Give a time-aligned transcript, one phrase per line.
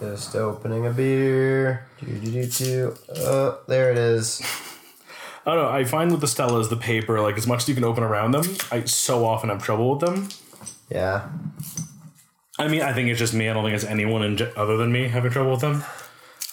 [0.00, 1.86] Just opening a beer.
[2.00, 2.96] Do, do, do, do.
[3.16, 4.40] Oh, there it is.
[5.46, 5.70] I don't know.
[5.70, 8.32] I find with the Stellas, the paper, like as much as you can open around
[8.32, 10.28] them, I so often have trouble with them.
[10.90, 11.28] Yeah.
[12.58, 13.48] I mean, I think it's just me.
[13.48, 15.84] I don't think it's anyone in, other than me having trouble with them.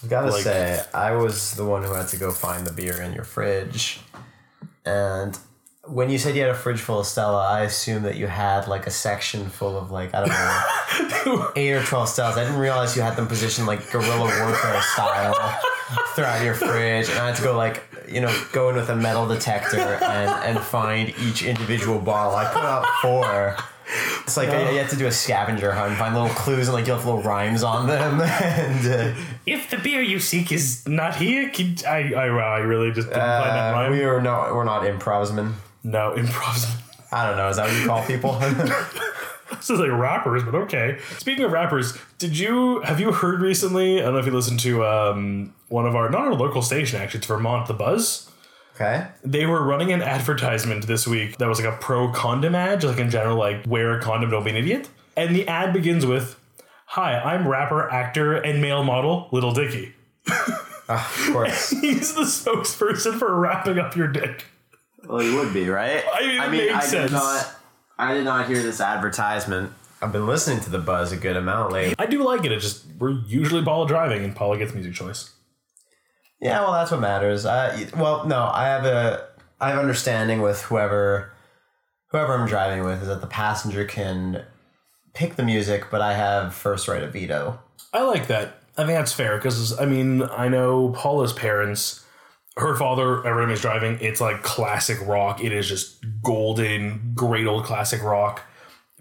[0.04, 2.71] I've got to Like- say, I was the one who had to go find the
[2.71, 3.99] beer in your fridge.
[4.86, 5.38] And
[5.88, 8.67] when you said you had a fridge full of Stella, I assumed that you had
[8.67, 11.05] like a section full of like, I don't know,
[11.55, 12.38] eight or 12 styles.
[12.38, 15.59] I didn't realize you had them positioned like guerrilla warfare style
[16.16, 17.09] throughout your fridge.
[17.09, 20.58] And I had to go like, you know, go in with a metal detector and,
[20.58, 22.35] and find each individual bottle.
[22.35, 23.55] I put out four.
[24.23, 26.94] It's like you have to do a scavenger hunt, find little clues and like you
[26.94, 28.20] have little rhymes on them.
[28.21, 29.13] and uh,
[29.46, 33.21] If the beer you seek is not here, can, I, I, I really just didn't
[33.21, 33.91] find that Uh, rhyme.
[33.91, 34.55] we are not.
[34.55, 35.54] We're not improvsmen.
[35.84, 36.82] no, improv.
[37.12, 37.48] I don't know.
[37.49, 38.32] Is that what you call people?
[39.58, 41.00] This is like rappers, but okay.
[41.18, 44.00] Speaking of rappers, did you have you heard recently?
[44.00, 47.02] I don't know if you listened to um, one of our not our local station
[47.02, 48.29] actually, it's Vermont The Buzz.
[48.76, 49.07] okay.
[49.24, 52.94] They were running an advertisement this week that was like a pro condom ad, just
[52.94, 54.90] like in general, like wear a condom, don't be an idiot.
[55.18, 56.38] And the ad begins with,
[56.88, 59.94] "Hi, I'm rapper, actor, and male model Lil Dicky."
[60.88, 61.70] Of course.
[61.82, 64.46] He's the spokesperson for wrapping up your dick.
[65.07, 66.03] well, he would be right.
[66.13, 67.12] I mean, it makes sense.
[67.97, 69.72] I did not hear this advertisement.
[70.01, 71.96] I've been listening to the buzz a good amount lately.
[71.97, 72.51] I do like it.
[72.51, 75.31] It just we're usually Paula driving, and Paula gets music choice.
[76.41, 77.46] Yeah, well, that's what matters.
[77.46, 79.28] I well, no, I have a
[79.59, 81.31] I have understanding with whoever
[82.07, 84.46] whoever I'm driving with is that the passenger can
[85.13, 87.59] pick the music, but I have first right of veto.
[87.94, 88.62] I like that.
[88.78, 92.04] I think that's fair because I mean I know Paula's parents.
[92.57, 95.44] Her father, every time he's driving, it's like classic rock.
[95.44, 98.44] It is just golden, great old classic rock.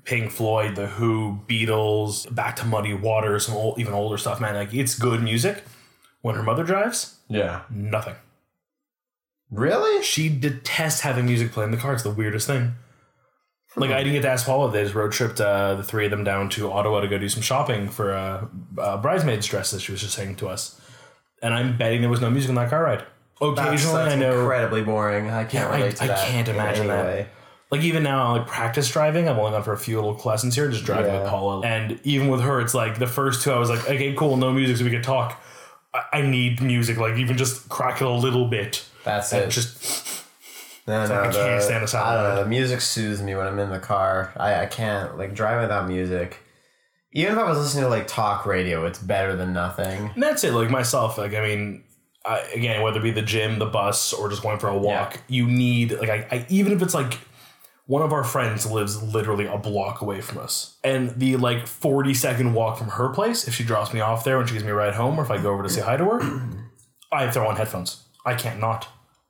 [0.05, 4.41] Pink Floyd, The Who, Beatles, back to Muddy Waters, some old, even older stuff.
[4.41, 5.63] Man, like it's good music.
[6.21, 7.63] When her mother drives, Yeah.
[7.71, 8.15] nothing.
[9.51, 10.03] Really?
[10.03, 11.93] She detests having music play in the car.
[11.93, 12.75] It's the weirdest thing.
[13.77, 14.71] Like I didn't get to ask Paula.
[14.71, 17.29] They just road tripped uh, the three of them down to Ottawa to go do
[17.29, 18.49] some shopping for a
[18.79, 20.81] uh, uh, bridesmaid's dress that she was just saying to us.
[21.43, 23.05] And I'm betting there was no music in that car ride.
[23.41, 24.41] That's, Occasionally, that's I know.
[24.41, 25.31] incredibly boring.
[25.31, 26.29] I can't I- relate to I that.
[26.29, 27.05] can't imagine any that.
[27.07, 27.27] way.
[27.71, 29.29] Like even now, I like practice driving.
[29.29, 31.23] I've only gone for a few little lessons here, just driving Yeah.
[31.23, 31.67] with Paula.
[31.67, 34.53] And even with her, it's like the first two, I was like, okay, cool, no
[34.53, 35.43] music, so we could talk.
[35.93, 38.85] I, I need music, like even just crack it a little bit.
[39.03, 39.51] That's it.
[39.51, 40.25] just
[40.87, 42.43] No, no, I the, can't stand the sound I don't know.
[42.45, 44.33] The music soothes me when I'm in the car.
[44.37, 46.39] I, I can't like drive without music.
[47.13, 50.11] Even if I was listening to like talk radio, it's better than nothing.
[50.15, 50.53] And that's it.
[50.53, 51.83] Like myself, like I mean,
[52.25, 55.21] I, again, whether it be the gym, the bus, or just going for a walk,
[55.29, 57.19] you need like I, I even if it's like
[57.87, 62.15] one of our friends lives literally a block away from us, and the like forty
[62.15, 64.71] second walk from her place, if she drops me off there and she gives me
[64.71, 66.49] a ride home, or if I go over to say hi to her,
[67.13, 68.05] I throw on headphones.
[68.25, 68.89] I can't not.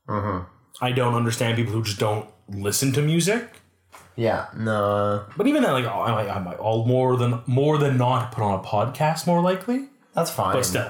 [0.09, 0.45] Mm-hmm.
[0.85, 3.49] I don't understand people who just don't listen to music.
[4.17, 7.97] Yeah, no, But even then, like I might, I might all more than more than
[7.97, 9.89] not put on a podcast more likely.
[10.15, 10.53] that's fine.
[10.55, 10.89] But still,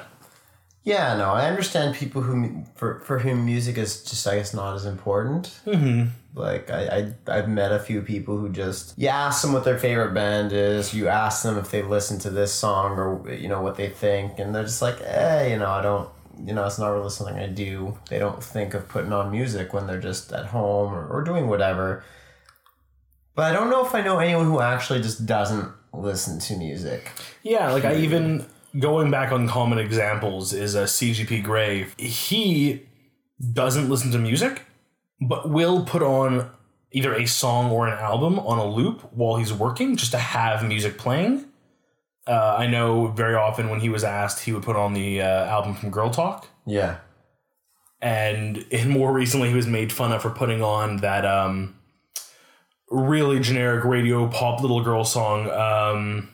[0.85, 4.75] Yeah, no, I understand people who for for whom music is just I guess not
[4.77, 5.59] as important.
[5.67, 6.11] Mm-hmm.
[6.39, 9.79] Like I, I I've met a few people who just you ask them what their
[9.79, 13.63] favorite band is, you ask them if they listen to this song or you know
[13.63, 16.09] what they think, and they're just like, eh, you know, I don't.
[16.45, 17.97] You know, it's not really something I do.
[18.11, 21.47] They don't think of putting on music when they're just at home or, or doing
[21.47, 22.03] whatever.
[23.37, 27.13] But I don't know if I know anyone who actually just doesn't listen to music.
[27.45, 28.45] Yeah, like I even
[28.79, 31.87] going back on common examples is a CGP Grey.
[31.97, 32.83] He
[33.53, 34.63] doesn't listen to music,
[35.21, 36.51] but will put on
[36.93, 40.67] either a song or an album on a loop while he's working just to have
[40.67, 41.45] music playing.
[42.27, 45.45] Uh, I know very often when he was asked, he would put on the uh,
[45.47, 46.49] album from Girl Talk.
[46.65, 46.99] Yeah.
[48.01, 51.75] And and more recently, he was made fun of for putting on that um,
[52.91, 55.51] really generic radio pop little girl song.
[55.51, 56.29] Um,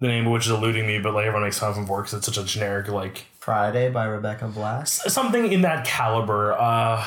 [0.00, 2.00] the name of which is eluding me, but like everyone makes fun of him for
[2.00, 4.86] because it's such a generic like Friday by Rebecca Black.
[4.86, 7.04] something in that caliber, uh,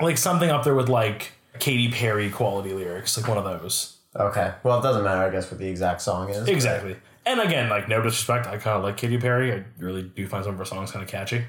[0.00, 3.96] like something up there with like Katy Perry quality lyrics, like one of those.
[4.14, 4.52] Okay.
[4.62, 6.48] Well, it doesn't matter, I guess, what the exact song is.
[6.48, 6.96] Exactly.
[7.24, 9.52] And again, like no disrespect, I kind of like Katy Perry.
[9.52, 11.44] I really do find some of her songs kind of catchy.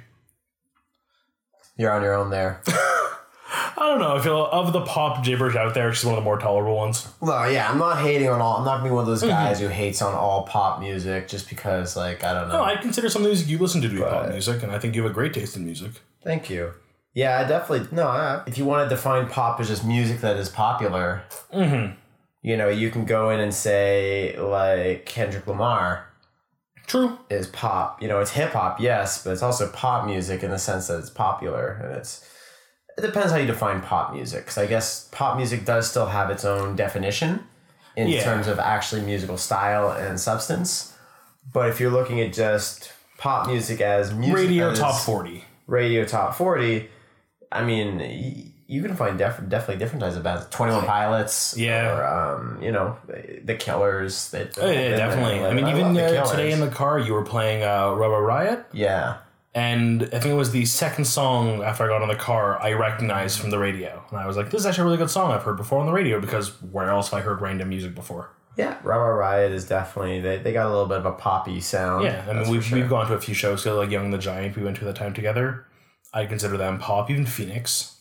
[1.77, 2.61] You're on your own there.
[3.81, 4.15] I don't know.
[4.15, 7.07] I feel of the pop gibberish out there, she's one of the more tolerable ones.
[7.21, 8.57] well, yeah, I'm not hating on all.
[8.57, 9.29] I'm not being one of those Mm-hmm.
[9.31, 12.57] guys who hates on all pop music just because, like, I don't know.
[12.57, 14.71] No, I consider some of the music you listen to to be pop music, and
[14.71, 15.91] I think you have a great taste in music.
[16.23, 16.73] Thank you.
[17.13, 18.03] Yeah, I definitely no.
[18.07, 21.23] I, if you want to define pop as just music that is popular,
[21.53, 21.93] Mm-hmm.
[22.41, 26.05] you know, you can go in and say like Kendrick Lamar.
[26.85, 27.17] True.
[27.29, 28.01] is pop.
[28.01, 30.99] You know, it's hip hop, yes, but it's also pop music in the sense that
[30.99, 32.25] it's popular and it's.
[32.99, 36.29] It depends how you define pop music, because I guess pop music does still have
[36.29, 37.45] its own definition
[37.95, 38.23] in Yeah.
[38.23, 40.93] terms of actually musical style and substance.
[41.53, 45.45] But if you're looking at just pop music as music Radio is- top 40.
[45.67, 46.89] radio top 40
[47.51, 51.91] i mean y- you can find def- definitely different types of bands 21 pilots Yeah.
[51.95, 52.97] or um, you know
[53.43, 55.45] the killers that Oh, yeah, definitely.
[55.45, 59.15] I mean, even uh, today in the car, you were playing uh, Rubber Riot, yeah
[59.55, 62.73] and I think it was the second song after I got on the car I
[62.73, 64.03] recognized from the radio.
[64.11, 65.85] And I was like, this is actually a really good song I've heard before on
[65.87, 68.31] the radio because where else have I heard random music before?
[68.57, 72.03] yeah Rubber riot is definitely they, they got a little bit of a poppy sound
[72.03, 72.77] Yeah, I mean, we've, sure.
[72.79, 74.85] we've gone to a few shows, so like Young and the Giant, we went to
[74.85, 75.65] that time together.
[76.13, 77.97] I consider them pop, even Phoenix.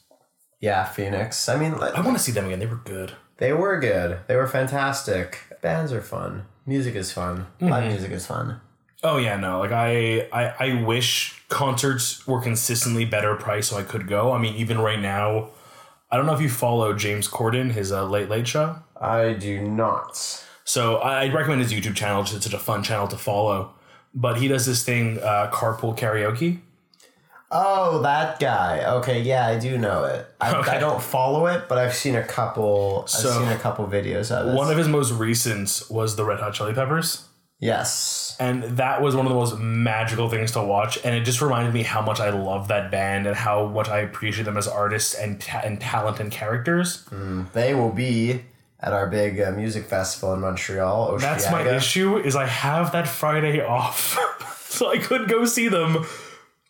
[0.61, 2.59] yeah phoenix i mean like, I want to see them again.
[2.59, 3.13] They were good.
[3.37, 7.69] they were good they were fantastic bands are fun music is fun Mm-hmm.
[7.69, 8.61] live music is fun
[9.03, 9.61] Oh yeah, no.
[9.61, 14.33] Like I, I, I wish concerts were consistently better priced so I could go.
[14.33, 15.51] I mean, even right now,
[16.11, 18.77] I don't know if you follow James Corden, his uh, Late Late Show.
[19.01, 20.17] i do not
[20.65, 22.23] So I I'd recommend his YouTube channel.
[22.23, 23.73] It's such a fun channel to follow.
[24.15, 26.61] But he does this thing, uh, carpool karaoke.
[27.51, 28.85] Oh, that guy.
[28.97, 30.27] Okay, yeah, I do know it.
[30.41, 30.73] I, Okay.
[30.73, 33.07] I don't follow it, but I've seen a couple.
[33.07, 34.57] So, I've seen a couple videos of it.
[34.57, 37.28] One of his most recent was the Red Hot Chili Peppers.
[37.59, 40.99] Yes, And that was one of the most magical things to watch.
[41.05, 44.01] And it just reminded me how much I love that band and how much I
[44.01, 47.05] appreciate them as artists and, ta- and talent and characters.
[47.53, 48.43] they will be
[48.81, 51.19] at our big uh, music festival in Montreal.
[51.19, 54.17] That's my issue is I have that Friday off.
[54.69, 56.07] so I could go see them,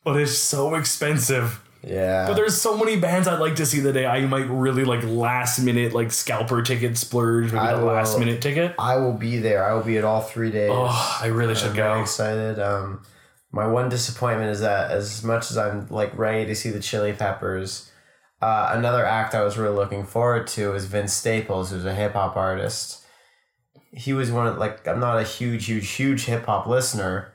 [0.04, 1.60] but it's so expensive.
[1.82, 4.84] Yeah, But there's so many bands I'd like to see the day I might really
[4.84, 8.74] like last minute like scalper ticket splurge, maybe I the last minute ticket.
[8.78, 9.64] I will be there.
[9.64, 10.70] I will be at all three days.
[10.72, 12.00] Oh, I really should I'm go.
[12.00, 12.58] excited.
[12.58, 13.02] Um,
[13.52, 17.12] my one disappointment is that as much as I'm like ready to see the Chili
[17.12, 17.90] Peppers,
[18.42, 22.12] uh, another act I was really looking forward to is Vince Staples, who's a hip
[22.14, 23.04] hop artist.
[23.92, 27.32] He was one of like I'm not a huge, huge, huge hip hop listener,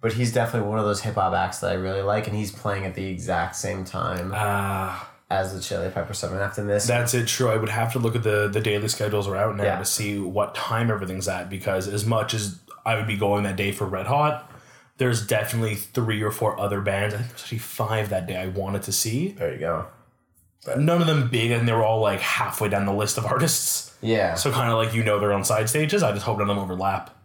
[0.00, 2.52] but he's definitely one of those hip hop acts that I really like, and he's
[2.52, 6.18] playing at the exact same time Ah, as the Chili Peppers.
[6.18, 6.86] So I'm gonna have to miss.
[6.86, 7.26] that's it.
[7.26, 7.48] True.
[7.50, 9.78] I would have to look at the the daily schedules are out now Yeah.
[9.78, 13.56] to see what time everything's at because as much as I would be going that
[13.56, 14.50] day for Red Hot,
[14.98, 17.14] there's definitely three or four other bands.
[17.14, 19.32] I think there's actually five that day I wanted to see.
[19.32, 19.86] There you go.
[20.76, 23.94] None of them big, and they were all like halfway down the list of artists.
[24.00, 24.34] Yeah.
[24.34, 26.02] So kind of like you know they're on side stages.
[26.02, 27.15] I just hope none of them overlap.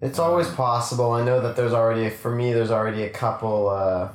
[0.00, 1.12] It's always possible.
[1.12, 2.52] I know that there's already for me.
[2.52, 4.08] There's already a couple, uh,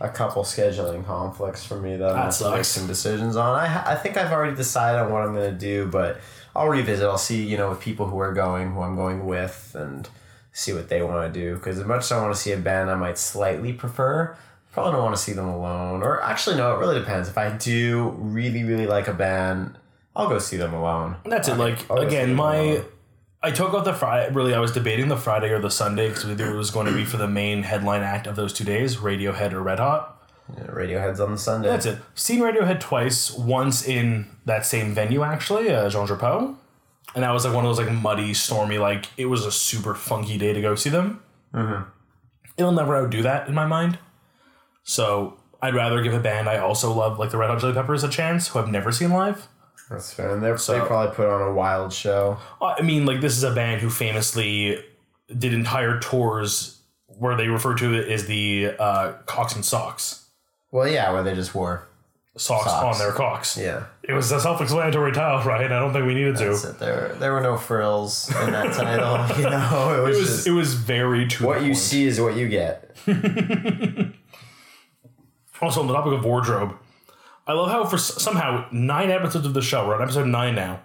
[0.00, 3.58] a couple scheduling conflicts for me that I'm That to make some decisions on.
[3.58, 6.20] I I think I've already decided on what I'm gonna do, but
[6.54, 7.04] I'll revisit.
[7.04, 10.08] I'll see you know with people who are going, who I'm going with, and
[10.52, 11.56] see what they want to do.
[11.56, 14.36] Because as much as I want to see a band, I might slightly prefer.
[14.72, 16.02] Probably don't want to see them alone.
[16.02, 16.76] Or actually, no.
[16.76, 17.28] It really depends.
[17.28, 19.76] If I do really, really like a band,
[20.14, 21.16] I'll go see them alone.
[21.24, 21.56] That's it.
[21.56, 22.84] Like I'll go see again, my alone.
[23.42, 24.32] I took out the Friday.
[24.32, 26.86] Really, I was debating the Friday or the Sunday because we knew it was going
[26.86, 30.16] to be for the main headline act of those two days, Radiohead or Red Hot.
[30.56, 31.68] Yeah, Radiohead's on the Sunday.
[31.68, 31.98] That's it.
[32.14, 33.30] Seen Radiohead twice.
[33.30, 36.56] Once in that same venue, actually, uh, Jean Drapeau,
[37.14, 38.78] and that was like one of those like muddy, stormy.
[38.78, 41.22] Like it was a super funky day to go see them.
[41.54, 41.88] Mm-hmm.
[42.58, 43.98] It'll never outdo that in my mind.
[44.82, 48.04] So I'd rather give a band I also love, like the Red Hot Chili Peppers,
[48.04, 49.48] a chance, who I've never seen live.
[49.90, 50.30] That's fair.
[50.32, 52.38] And they're, they probably put on a wild show.
[52.62, 54.78] I mean, like this is a band who famously
[55.36, 56.78] did entire tours
[57.18, 60.26] where they refer to it as the uh, cocks and socks,
[60.70, 61.88] Well, yeah, where they just wore.
[62.36, 62.96] socks, Socks.
[62.96, 63.56] on their cocks.
[63.58, 63.84] Yeah.
[64.04, 65.64] It was a self-explanatory title, right?
[65.70, 66.52] I don't think we needed to.
[66.52, 66.78] It.
[66.78, 69.36] There, there were no frills in that title.
[69.42, 72.20] You know, it was, It was just it was very to what you see is
[72.20, 72.96] what you get.
[75.62, 76.74] Also, on the topic of wardrobe,
[77.46, 80.80] I love how for somehow nine episodes of the show, we're on episode nine now.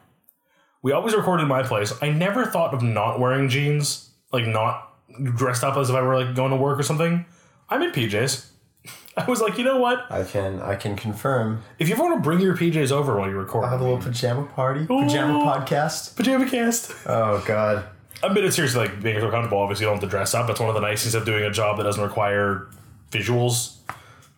[0.81, 1.93] We always record in my place.
[2.01, 4.93] I never thought of not wearing jeans, like not
[5.35, 7.25] dressed up as if I were like going to work or something.
[7.69, 8.47] I'm in PJs.
[9.17, 10.05] I was like, you know what?
[10.11, 11.63] I can, I can confirm.
[11.79, 13.83] If you ever want to bring your PJs over while you record, I have a
[13.83, 16.15] little pajama party, pajama podcast.
[16.15, 16.93] pajama cast.
[17.07, 17.85] Oh God.
[18.23, 19.59] I'm bit seriously like being so comfortable.
[19.59, 20.47] Obviously, you don't have to dress up.
[20.47, 22.67] That's one of the nice things of doing a job that doesn't require
[23.11, 23.77] visuals.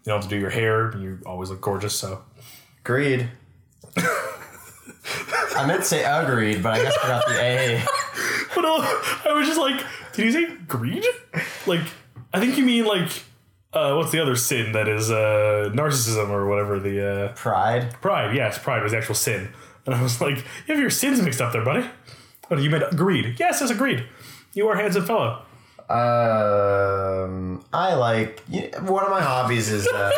[0.08, 0.96] You don't have to do your hair.
[0.98, 1.94] You always look gorgeous.
[1.94, 2.24] So
[2.80, 3.28] Agreed.
[3.98, 7.84] I meant to say agreed, but I guess I forgot the A.
[8.56, 8.78] But uh,
[9.30, 9.84] I was just like,
[10.14, 11.06] did you say greed?
[11.68, 11.82] Like,
[12.34, 13.10] I think you mean like,
[13.74, 17.94] uh, what's the other sin that is uh, narcissism or whatever the uh, Pride.
[18.02, 18.34] pride?
[18.34, 19.50] Yes, pride was the actual sin.
[19.86, 21.86] And I was like, you have your sins mixed up there, buddy.
[22.48, 23.36] What you meant greed?
[23.38, 24.06] Yes, that's agreed.
[24.54, 25.44] You are a handsome fellow.
[25.90, 30.12] Um, I like you one of my hobbies is uh,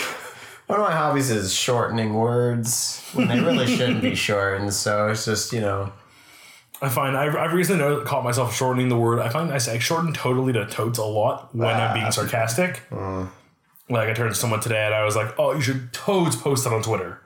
[0.66, 4.72] one of my hobbies is shortening words when they really shouldn't be shortened.
[4.72, 5.92] So it's just you know
[6.80, 9.20] I find I've, I've recently caught myself shortening the word.
[9.20, 12.82] I find I say I shorten totally to totes a lot when I'm being sarcastic.
[12.90, 16.64] Like I turned to someone today and I was like, "Oh, you should totes post
[16.64, 17.20] that on Twitter,"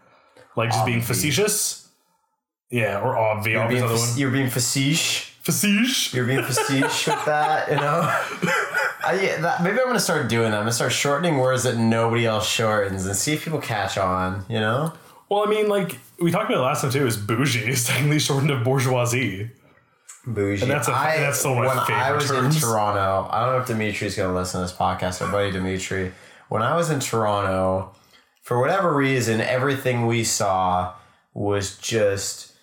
[0.56, 1.88] like just being facetious.
[2.68, 3.52] Yeah, or obvi.
[3.52, 4.18] you're being, one.
[4.18, 5.25] you're being facetious.
[5.46, 6.12] Facetious.
[6.12, 8.00] You're being facetious with that, you know.
[9.04, 10.56] I, yeah, that, maybe I'm gonna start doing that.
[10.56, 14.44] I'm gonna start shortening words that nobody else shortens and see if people catch on.
[14.48, 14.92] You know.
[15.28, 17.06] Well, I mean, like we talked about it last time too.
[17.06, 19.50] Is bougie is technically shortened to bourgeoisie.
[20.26, 20.62] Bougie.
[20.62, 22.56] And that's a- I, that's still my when I was terms.
[22.56, 25.52] in Toronto, I don't know if Dimitri's going to listen to this podcast, our buddy
[25.52, 26.10] Dimitri.
[26.48, 27.94] When I was in Toronto,
[28.42, 30.94] for whatever reason, everything we saw
[31.32, 32.55] was just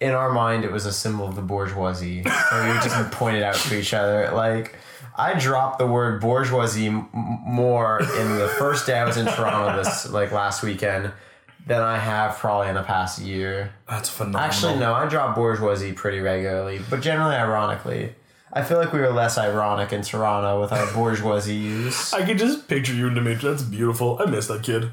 [0.00, 0.64] in our mind.
[0.64, 2.18] It was a symbol of the bourgeoisie,
[2.52, 4.30] and we would just point it out to each other.
[4.32, 4.76] Like
[5.16, 9.82] I dropped the word bourgeoisie m- more in the first day I was in Toronto
[9.82, 11.12] this like last weekend
[11.66, 13.72] than I have probably in the past year.
[13.88, 14.40] That's phenomenal.
[14.40, 18.14] Actually, no, I drop bourgeoisie pretty regularly, but generally ironically.
[18.52, 22.12] I feel like we were less ironic in Toronto with our bourgeoisie use.
[22.12, 23.48] I can just picture you and Dimitri.
[23.48, 24.18] That's beautiful.
[24.20, 24.90] I miss that kid.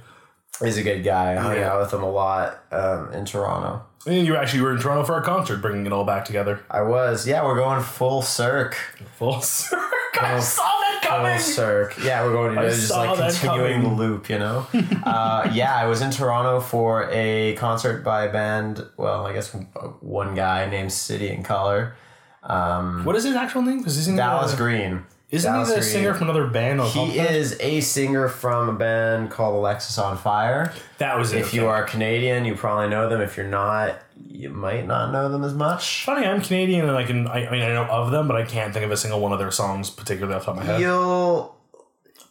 [0.61, 1.31] He's a good guy.
[1.33, 1.71] I hung Yeah.
[1.73, 3.81] out with him a lot um, in Toronto.
[4.07, 6.61] You actually were in Toronto for a concert, bringing it all back together.
[6.71, 7.27] I was.
[7.27, 8.75] Yeah, we're going full circ.
[9.17, 9.85] Full circle.
[10.19, 11.37] I saw that coming.
[11.37, 11.39] Full coming.
[11.39, 11.97] circ.
[12.03, 14.65] Yeah, we're going to I just like continuing the loop, you know?
[15.03, 19.53] uh, yeah, I was in Toronto for a concert by a band, well, I guess
[19.99, 21.95] one guy named City and Colour.
[22.41, 23.79] What is his actual name?
[23.79, 25.03] Because Dallas Green.
[25.29, 25.91] Isn't Dallas he the Green.
[25.91, 26.79] singer from another band?
[26.79, 30.73] On He is a singer from a band called Alexisonfire.
[30.99, 31.39] That was it.
[31.39, 33.19] If you are Canadian, you probably know them.
[33.19, 36.05] If you're not, you might not know them as much.
[36.05, 37.27] funny, I'm Canadian and I can.
[37.27, 39.33] I, I mean, I know of them, but I can't think of a single one
[39.33, 40.81] of their songs particularly off the top of my head.
[40.81, 41.55] You'll.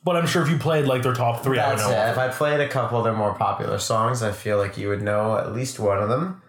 [0.02, 1.94] But I'm sure if you played like their top three, I would That's know.
[2.06, 2.10] it.
[2.12, 5.02] If I played a couple of their more popular songs, I feel like you would
[5.02, 6.40] know at least one of them.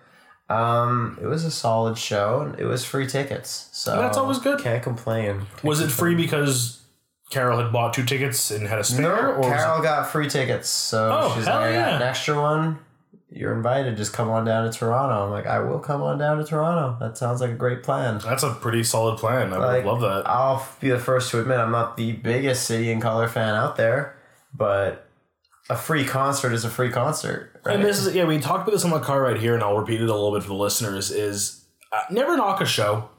[0.50, 4.60] Um, it was a solid show, and it was free tickets, so That's always good.
[4.60, 5.42] Can't complain.
[5.64, 6.82] Was it free because
[7.30, 9.02] Carol had bought two tickets and had a spare?
[9.02, 11.90] No, or was it- Carol got free tickets, so Oh, she's hell like, I got
[11.90, 11.96] yeah.
[11.98, 12.80] an extra one.
[13.30, 13.98] You're invited.
[13.98, 15.26] Just come on down to Toronto.
[15.26, 16.96] I'm like, I will come on down to Toronto.
[17.06, 18.20] That sounds like a great plan.
[18.20, 19.52] that's a pretty solid plan.
[19.54, 20.30] I Like, would love that.
[20.30, 23.76] I'll be the first to admit I'm not the biggest City and Colour fan out
[23.76, 24.16] there,
[24.54, 25.07] but
[25.70, 27.60] a free concert is a free concert.
[27.66, 27.76] Right?
[27.76, 29.78] And this is yeah, we talked about this on the car right here, and I'll
[29.78, 31.12] repeat it a little bit for the listeners.
[31.12, 33.10] Is uh, never knock a show.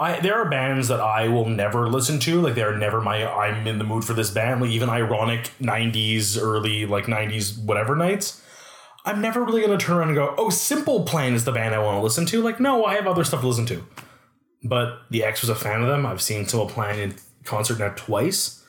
[0.00, 2.40] I there are bands that I will never listen to.
[2.40, 3.26] Like they are never my.
[3.26, 4.60] I'm in the mood for this band.
[4.60, 8.42] Like even ironic '90s, early like '90s, whatever nights.
[9.06, 11.78] I'm never really gonna turn around and go, "Oh, Simple Plan is the band I
[11.78, 13.86] want to listen to." Like, no, I have other stuff to listen to.
[14.62, 16.06] But the X was a fan of them.
[16.06, 17.14] I've seen Simple Plan in
[17.44, 18.64] concert now twice.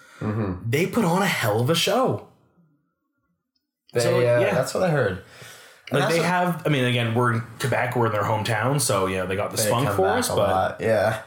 [0.69, 2.27] They put on a hell of a show.
[3.95, 4.53] They, so, uh, yeah.
[4.53, 5.23] that's what I heard.
[5.89, 8.79] And Like they what- have, I mean, again, we're in Quebec, we're in their hometown,
[8.79, 10.77] so yeah, they got the they funk come for us, but lot.
[10.81, 11.21] yeah,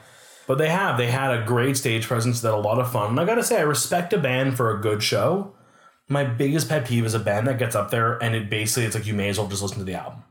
[0.46, 3.10] but they have, they had a great stage presence, that a lot of fun.
[3.10, 5.54] And I gotta say, I respect a band for a good show.
[6.08, 8.94] My biggest pet peeve is a band that gets up there and it basically it's
[8.94, 10.22] like you may as well just listen to the album.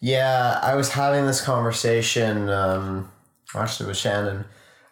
[0.00, 0.58] yeah.
[0.62, 3.10] I was having this conversation um,
[3.54, 4.44] actually with Shannon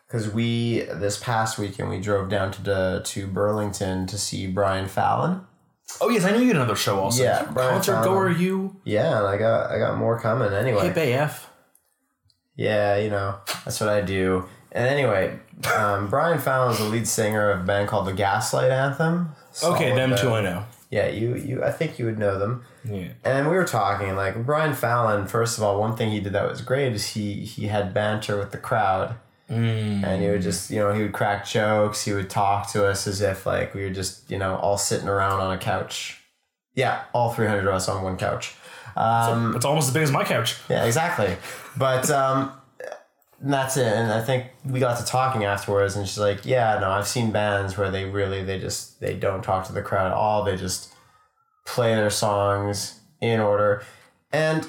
[0.07, 5.43] because we this past weekend we drove down to to Burlington to see Brian Fallon.
[6.01, 7.23] Oh yes, I know you had another show also.
[7.23, 8.09] Yeah, Brian concert Fallon.
[8.09, 10.89] goer, you Yeah, and I got I got more coming anyway.
[10.93, 11.49] hip AF.
[12.57, 14.47] Yeah, you know, that's what I do.
[14.73, 15.39] And anyway,
[15.77, 19.31] um, Brian Fallon is the lead singer of a band called the Gaslight Anthem.
[19.63, 20.21] Okay, them band.
[20.21, 20.65] two I know.
[20.91, 22.65] Yeah, you you I think you would know them.
[22.85, 23.09] Yeah.
[23.25, 25.27] And we were talking like Brian Fallon.
[25.27, 28.39] First of all, one thing he did that was great is he he had banter
[28.39, 29.15] with the crowd,
[29.49, 32.05] and he would just you know he would crack jokes.
[32.05, 35.09] He would talk to us as if like we were just you know all sitting
[35.09, 36.21] around on a couch.
[36.75, 38.55] Yeah, all three hundred of us on one couch.
[38.97, 40.57] Um, It's almost as big as my couch.
[40.69, 41.37] yeah, exactly.
[41.77, 42.53] But um,
[43.41, 43.87] that's it.
[43.87, 47.31] And I think we got to talking afterwards, and she's like, "Yeah, no, I've seen
[47.31, 50.45] bands where they really they just they don't talk to the crowd at all.
[50.45, 50.93] They just
[51.67, 53.83] play their songs in order."
[54.33, 54.67] And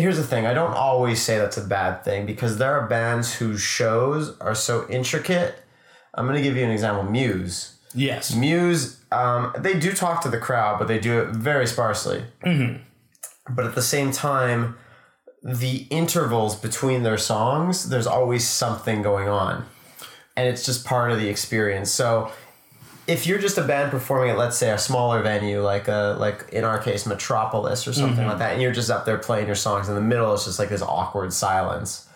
[0.00, 3.34] here's the thing: I don't always say that's a bad thing because there are bands
[3.34, 5.56] whose shows are so intricate.
[6.14, 7.04] I'm going to give you an example.
[7.04, 7.76] Muse.
[7.94, 8.34] Yes.
[8.34, 12.24] Muse, um, they do talk to the crowd, but they do it very sparsely.
[13.48, 14.76] But at the same time,
[15.42, 19.66] the intervals between their songs, there's always something going on.
[20.36, 21.90] And it's just part of the experience.
[21.90, 22.30] So
[23.06, 26.48] if you're just a band performing at, let's say, a smaller venue, like a like
[26.52, 28.28] in our case, Metropolis or something mm-hmm.
[28.28, 30.58] like that, and you're just up there playing your songs in the middle, it's just
[30.58, 32.08] like this awkward silence.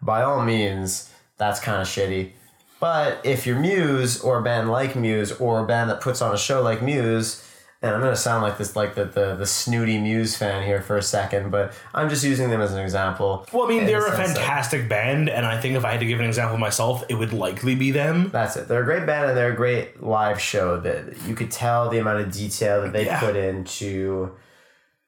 [0.00, 2.32] by all means, that's kind of shitty.
[2.80, 6.32] But if you're Muse or a band like Muse or a band that puts on
[6.32, 7.44] a show like Muse,
[7.80, 10.96] and I'm gonna sound like this like the, the the snooty Muse fan here for
[10.96, 13.46] a second, but I'm just using them as an example.
[13.52, 16.06] Well, I mean, they're a that- fantastic band, and I think if I had to
[16.06, 18.30] give an example myself, it would likely be them.
[18.30, 18.66] That's it.
[18.68, 21.98] They're a great band and they're a great live show that you could tell the
[21.98, 23.20] amount of detail that they Yeah.
[23.20, 24.32] put into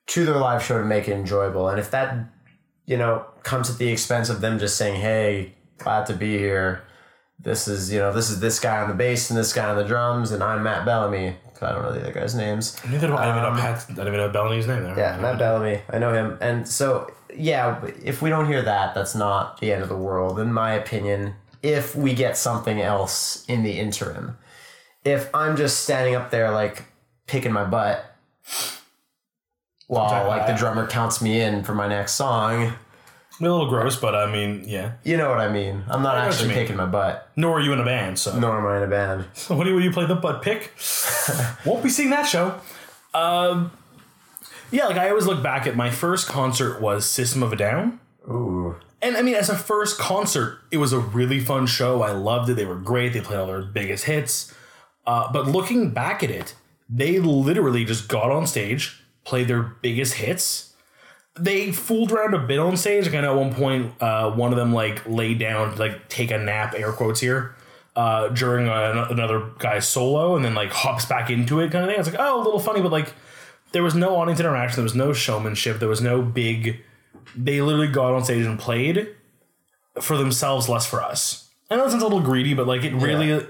[0.09, 1.69] to their live show to make it enjoyable.
[1.69, 2.17] And if that,
[2.87, 6.83] you know, comes at the expense of them just saying, Hey, glad to be here.
[7.39, 9.77] This is, you know, this is this guy on the bass and this guy on
[9.77, 11.37] the drums and I'm Matt Bellamy.
[11.63, 12.77] I don't know the other guys' names.
[12.89, 13.23] Neither do I.
[13.23, 14.93] I don't even know Pat's, I don't even know Bellamy's name there.
[14.93, 15.81] Um, Yeah, Matt Bellamy.
[15.91, 16.39] I know him.
[16.41, 20.39] And so, yeah, if we don't hear that, that's not the end of the world,
[20.39, 24.39] in my opinion, if we get something else in the interim.
[25.05, 26.85] If I'm just standing up there, like,
[27.27, 28.05] picking my butt
[29.87, 32.75] while, like, the drummer counts me in for my next song,
[33.41, 34.93] A little gross, but I mean, yeah.
[35.03, 35.83] you know what I mean.
[35.89, 36.59] I'm not know what you actually mean.
[36.59, 38.39] picking my butt, Nor are you in a band, so.
[38.39, 39.25] nor am I in a band.
[39.35, 40.75] So what do you, you play the butt pick?
[41.65, 42.61] Won't be seeing that show.
[43.15, 43.73] Um,
[44.71, 47.99] yeah, like I always look back at my first concert was System of a Down.
[48.29, 48.77] Ooh.
[49.03, 52.03] And I mean, as a first concert, it was a really fun show.
[52.03, 52.55] I loved it.
[52.55, 53.13] They were great.
[53.13, 54.55] They played all their biggest hits.
[55.07, 56.55] Uh, but looking back at it,
[56.89, 60.70] they literally just got on stage, played their biggest hits.
[61.39, 63.07] They fooled around a bit on stage.
[63.07, 66.31] Like I know at one point, uh, one of them like laid down, like take
[66.31, 67.55] a nap, air quotes here,
[67.97, 71.89] uh, during a, another guy's solo, and then like hops back into it, kind of
[71.89, 71.97] thing.
[71.97, 73.15] I was like, oh, a little funny, but like
[73.73, 74.77] there was no audience interaction.
[74.77, 75.79] There was no showmanship.
[75.79, 76.83] There was no big.
[77.37, 79.15] They literally got on stage and played
[80.01, 81.49] for themselves, less for us.
[81.71, 83.43] I know it sounds a little greedy, but like it really, uh,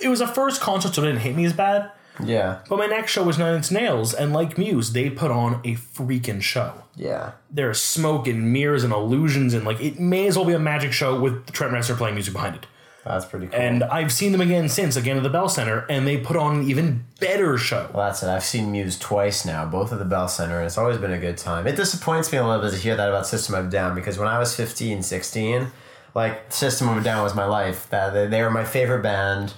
[0.00, 1.92] it was a first concert, so it didn't hit me as bad.
[2.22, 2.60] Yeah.
[2.68, 5.76] But my next show was Nine Inch Nails, and like Muse, they put on a
[5.76, 6.74] freaking show.
[6.96, 7.32] Yeah.
[7.50, 10.92] There's smoke and mirrors and illusions, and like it may as well be a magic
[10.92, 12.66] show with Trent Reznor playing music behind it.
[13.04, 13.58] That's pretty cool.
[13.58, 16.60] And I've seen them again since, again at the Bell Center, and they put on
[16.60, 17.90] an even better show.
[17.92, 18.28] Well, that's it.
[18.28, 21.18] I've seen Muse twice now, both at the Bell Center, and it's always been a
[21.18, 21.66] good time.
[21.66, 24.18] It disappoints me a little bit to hear that about System of a Down because
[24.18, 25.66] when I was 15, 16,
[26.14, 27.88] like System of a Down was my life.
[27.90, 29.54] That they, they were my favorite band.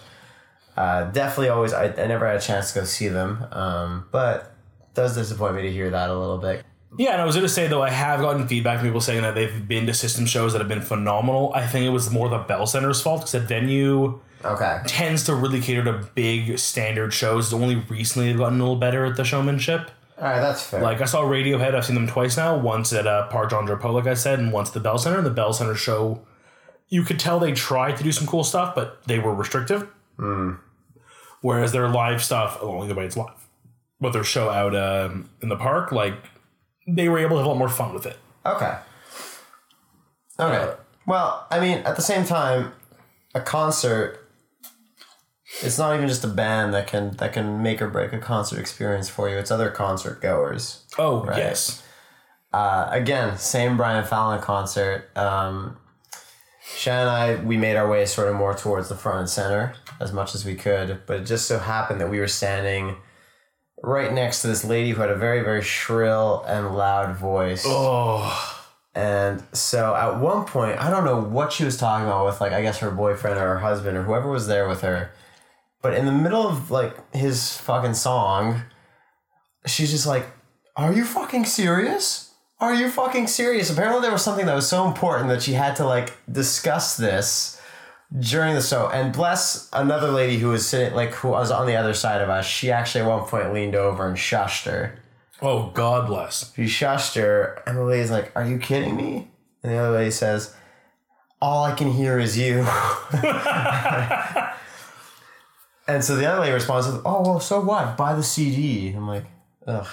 [0.76, 4.54] Uh, definitely always, I, I never had a chance to go see them, um, but
[4.80, 6.64] it does disappoint me to hear that a little bit.
[6.96, 9.22] Yeah, and I was going to say though, I have gotten feedback from people saying
[9.22, 11.52] that they've been to system shows that have been phenomenal.
[11.54, 14.80] I think it was more the Bell Center's fault because that venue Okay.
[14.86, 17.52] tends to really cater to big standard shows.
[17.52, 19.90] Only recently they've gotten a little better at the showmanship.
[20.18, 20.80] All right, that's fair.
[20.82, 22.56] Like I saw Radiohead, I've seen them twice now.
[22.56, 25.16] Once at uh, Park Jean Drapeau, like I said, and once at the Bell Center.
[25.16, 26.24] And the Bell Center show,
[26.88, 29.88] you could tell they tried to do some cool stuff, but they were restrictive.
[31.40, 33.46] Whereas their live stuff, oh, only it's live,
[34.00, 36.14] but their show out um, in the park, like
[36.86, 38.16] they were able to have a lot more fun with it.
[38.46, 38.76] Okay.
[40.40, 40.74] Okay.
[41.06, 42.72] Well, I mean, at the same time,
[43.34, 44.24] a concert
[45.62, 48.58] it's not even just a band that can that can make or break a concert
[48.58, 49.36] experience for you.
[49.36, 50.84] It's other concert goers.
[50.98, 51.82] Oh yes,
[52.52, 55.10] Uh, again, same Brian Fallon concert.
[55.16, 55.76] Um,
[56.66, 59.74] Shannon and I, we made our way sort of more towards the front and center
[60.00, 62.96] as much as we could, but it just so happened that we were standing
[63.82, 67.64] right next to this lady who had a very, very shrill and loud voice.
[67.66, 68.60] oh
[68.94, 72.52] And so at one point, I don't know what she was talking about with like
[72.52, 75.10] I guess her boyfriend or her husband or whoever was there with her.
[75.82, 78.62] But in the middle of like his fucking song,
[79.66, 80.26] she's just like,
[80.76, 82.33] "Are you fucking serious?
[82.64, 85.76] Are you fucking serious?" Apparently there was something that was so important that she had
[85.76, 87.60] to like discuss this
[88.18, 88.88] during the show.
[88.88, 92.28] And bless another lady who was sitting like who was on the other side of
[92.28, 92.46] us.
[92.46, 94.98] She actually at one point leaned over and shushed her.
[95.42, 96.52] oh God bless.
[96.54, 99.30] She shushed her, and the lady's like, Are you kidding me?
[99.62, 100.54] And the other lady says,
[101.40, 102.58] All I can hear is you.
[105.88, 107.96] and so the other lady responds with, Oh, well, so what?
[107.96, 108.92] Buy the CD.
[108.94, 109.24] I'm like,
[109.66, 109.86] Ugh.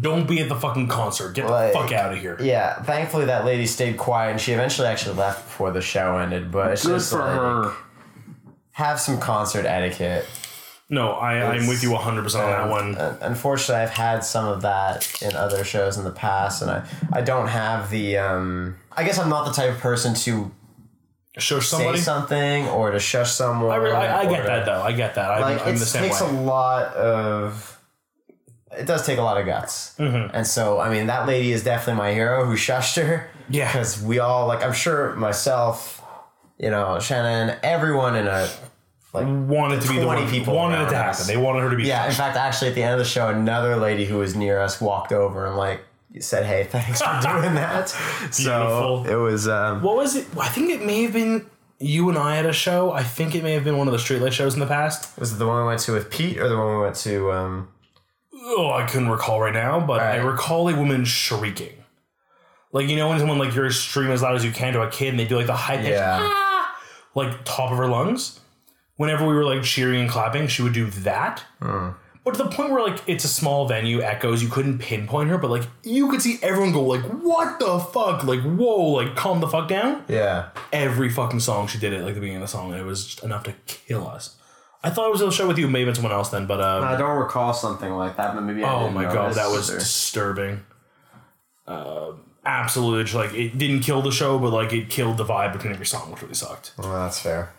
[0.00, 1.34] Don't be at the fucking concert.
[1.34, 2.36] Get Like- the fuck out of here.
[2.40, 6.50] Yeah, thankfully that lady stayed quiet, and she eventually actually left before the show ended.
[6.50, 7.72] But it's Good just for like, her.
[8.72, 10.26] Have some concert etiquette.
[10.90, 12.96] No, I, I'm with you 100 percent on that one.
[12.96, 16.84] Un- Unfortunately, I've had some of that in other shows in the past, and I,
[17.12, 18.16] I don't have the.
[18.18, 20.50] Um, I guess I'm not the type of person to
[21.38, 21.98] Show somebody.
[21.98, 23.70] say something or to shush someone.
[23.70, 24.82] I, re- I, I get to- that though.
[24.82, 25.30] I get that.
[25.30, 26.28] I'm, Like I'm it the same takes way.
[26.28, 27.77] a lot of.
[28.78, 30.34] It does take a lot of guts, Mm-hmm.
[30.36, 33.28] and so I mean that lady is definitely my hero who shushed her.
[33.50, 33.66] Yeah.
[33.72, 36.02] because we all like I'm sure myself,
[36.58, 38.48] you know, Shannon, everyone in a
[39.14, 40.30] like wanted to be the 20 one.
[40.30, 41.18] people wanted it to us.
[41.18, 41.26] happen.
[41.34, 41.84] They wanted her to be.
[41.84, 42.06] yeah.
[42.06, 44.80] In fact, actually, at the end of the show, another lady who was near us
[44.80, 45.80] walked over and like
[46.20, 47.88] said, "Hey, thanks for doing that."
[48.30, 49.06] so Beautiful.
[49.06, 49.48] it was.
[49.48, 50.26] Um, What was it?
[50.38, 51.46] I think it may have been
[51.80, 52.92] you and I at a show.
[52.92, 55.18] I think it may have been one of the streetlight shows in the past.
[55.18, 57.32] was it the one we went to with Pete, or the one we went to?
[57.32, 57.68] Um,
[58.40, 61.72] Oh, I couldn't recall right now, but I recall a woman shrieking.
[62.72, 64.90] Like you know when someone like you're screaming as loud as you can to a
[64.90, 66.18] kid and they do like the high pitch Yeah.
[66.20, 66.78] ah,
[67.14, 68.40] like top of her lungs.
[68.96, 71.44] Whenever we were like cheering and clapping, she would do that.
[71.60, 75.38] But to the point where like it's a small venue, echoes, you couldn't pinpoint her,
[75.38, 79.40] but like you could see everyone go like, "What the fuck?" Like, "Whoa!" Like, calm
[79.40, 80.04] the fuck down.
[80.08, 82.84] yeah, Every fucking song she did it like the beginning of the song, and it
[82.84, 84.36] was just enough to kill us.
[84.82, 86.80] I thought it was a show with you, maybe it's someone else then, but uh,
[86.84, 88.62] I don't recall something like that, but maybe.
[88.62, 90.60] I Oh didn't my god, that was or- disturbing.
[91.66, 92.12] Uh,
[92.44, 95.72] absolutely, just, like it didn't kill the show, but like it killed the vibe between
[95.72, 96.72] every song, which really sucked.
[96.78, 97.50] Well, that's fair.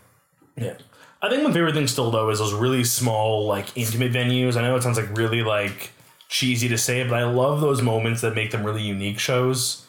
[0.55, 0.75] Yeah,
[1.21, 4.55] I think my favorite thing still though is those really small, like intimate venues.
[4.55, 5.91] I know it sounds like really like
[6.29, 9.85] cheesy to say, but I love those moments that make them really unique shows.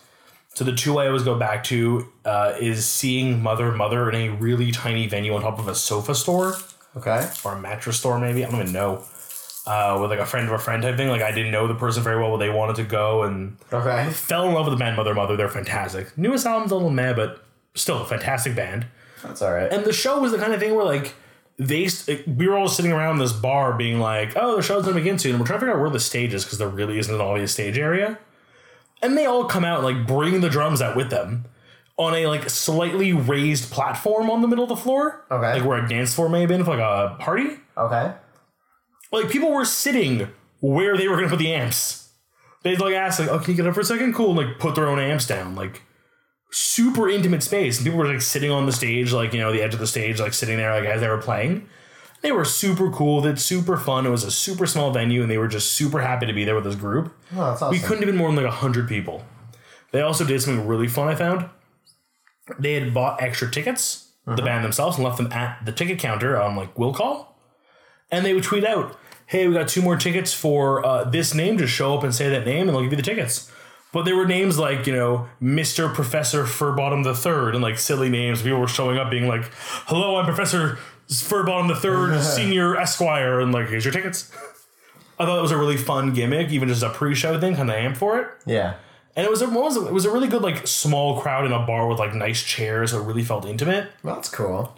[0.54, 4.28] So the two I always go back to uh, is seeing Mother Mother in a
[4.34, 6.56] really tiny venue on top of a sofa store
[6.96, 7.28] Okay.
[7.44, 8.44] or a mattress store maybe?
[8.44, 9.04] I don't even know.
[9.66, 11.08] Uh, with like a friend of a friend type thing.
[11.08, 14.10] Like i didn't know the person very well but they wanted to go and Okay.
[14.10, 15.36] fell in love with the band mother mother.
[15.36, 16.16] They're fantastic.
[16.18, 18.86] Newest album's a little meh but still a fantastic band.
[19.22, 19.70] That's all right.
[19.72, 21.14] and the show was the kind of thing where like
[21.58, 21.88] they
[22.26, 25.32] we were all sitting around this bar being like oh the show's gonna begin soon.
[25.32, 27.20] And we're trying to figure out where the stage is because there really isn't an
[27.20, 28.18] obvious stage area.
[29.02, 31.44] And they all come out and like bring the drums out with them
[32.00, 35.54] on a like slightly raised platform on the middle of the floor Okay.
[35.60, 38.12] like where a dance floor may have been for like a party Okay.
[39.12, 40.28] like people were sitting
[40.60, 42.08] where they were gonna put the amps.
[42.62, 44.14] They'd like ask like, "Oh, can you get up for a second?
[44.14, 45.82] Cool." And like put their own amps down, like
[46.50, 47.78] super intimate space.
[47.78, 49.86] And people were like sitting on the stage, like you know, the edge of the
[49.86, 51.66] stage, like sitting there, like as they were playing.
[52.22, 53.26] They were super cool.
[53.26, 54.04] It's super fun.
[54.06, 56.54] It was a super small venue, and they were just super happy to be there
[56.54, 57.14] with this group.
[57.34, 57.70] Oh, that's awesome.
[57.70, 59.24] We couldn't have been more than like hundred people.
[59.92, 61.08] They also did something really fun.
[61.08, 61.48] I found
[62.58, 66.40] they had bought extra tickets, the band themselves, and left them at the ticket counter
[66.40, 67.38] on like will call,
[68.10, 71.58] and they would tweet out, "Hey, we got two more tickets for uh, this name.
[71.58, 73.50] Just show up and say that name, and they'll give you the tickets."
[73.92, 78.08] But there were names like you know Mister Professor Furbottom the Third, and like silly
[78.08, 78.42] names.
[78.42, 79.50] People were showing up being like,
[79.86, 84.30] "Hello, I'm Professor Furbottom the Third, Senior Esquire," and like, "Here's your tickets."
[85.18, 87.76] I thought it was a really fun gimmick, even just a pre-show thing, kind of
[87.76, 88.28] amp for it.
[88.46, 88.76] Yeah.
[89.16, 89.86] And it was a was it?
[89.86, 92.92] It was a really good like small crowd in a bar with like nice chairs.
[92.92, 93.90] So it really felt intimate.
[94.02, 94.76] Well, that's cool.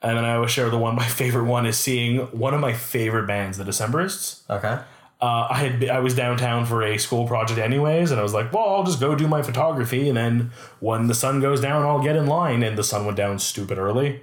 [0.00, 0.94] And then I always share the one.
[0.94, 4.48] My favorite one is seeing one of my favorite bands, the Decemberists.
[4.48, 4.78] Okay.
[5.20, 8.52] Uh, I had I was downtown for a school project anyways, and I was like,
[8.52, 12.02] well, I'll just go do my photography, and then when the sun goes down, I'll
[12.02, 12.62] get in line.
[12.62, 14.22] And the sun went down stupid early,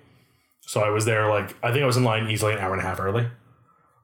[0.61, 2.81] so I was there like I think I was in line easily an hour and
[2.81, 3.27] a half early.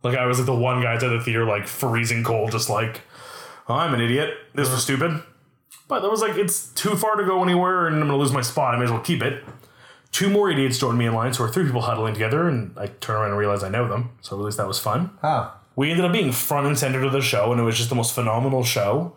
[0.01, 3.01] Like I was like the one guy at the theater, like freezing cold, just like
[3.67, 4.33] "Oh, I'm an idiot.
[4.55, 5.21] This was stupid.
[5.87, 8.41] But that was like it's too far to go anywhere, and I'm gonna lose my
[8.41, 8.73] spot.
[8.75, 9.43] I may as well keep it.
[10.11, 12.87] Two more idiots joined me in line, so we're three people huddling together, and I
[12.87, 14.11] turn around and realize I know them.
[14.21, 15.53] So at least that was fun Oh.
[15.75, 17.95] we ended up being front and center to the show, and it was just the
[17.95, 19.13] most phenomenal show.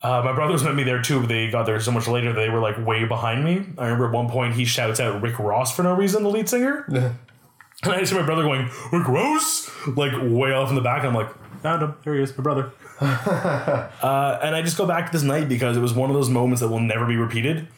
[0.00, 2.48] Uh, my brothers met me there too, but they got there so much later they
[2.48, 3.64] were like way behind me.
[3.78, 6.48] I remember at one point he shouts out Rick Ross for no reason, the lead
[6.48, 6.84] singer.
[6.88, 9.70] and I just hear my brother going, Rick Ross?
[9.86, 11.04] Like way off in the back.
[11.04, 11.28] I'm like,
[11.62, 11.94] found him.
[12.04, 12.72] There he is, my brother.
[14.02, 16.28] uh, and I just go back to this night because it was one of those
[16.30, 17.68] moments that will never be repeated.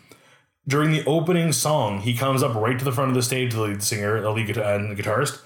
[0.66, 3.60] During the opening song, he comes up right to the front of the stage, the
[3.62, 5.40] lead singer, the lead guitar, and the guitarist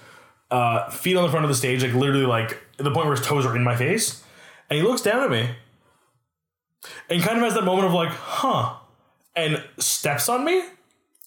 [0.51, 3.25] uh, feet on the front of the stage, like literally like the point where his
[3.25, 4.23] toes are in my face.
[4.69, 5.49] And he looks down at me
[7.09, 8.75] and kind of has that moment of like, huh,
[9.35, 10.63] and steps on me,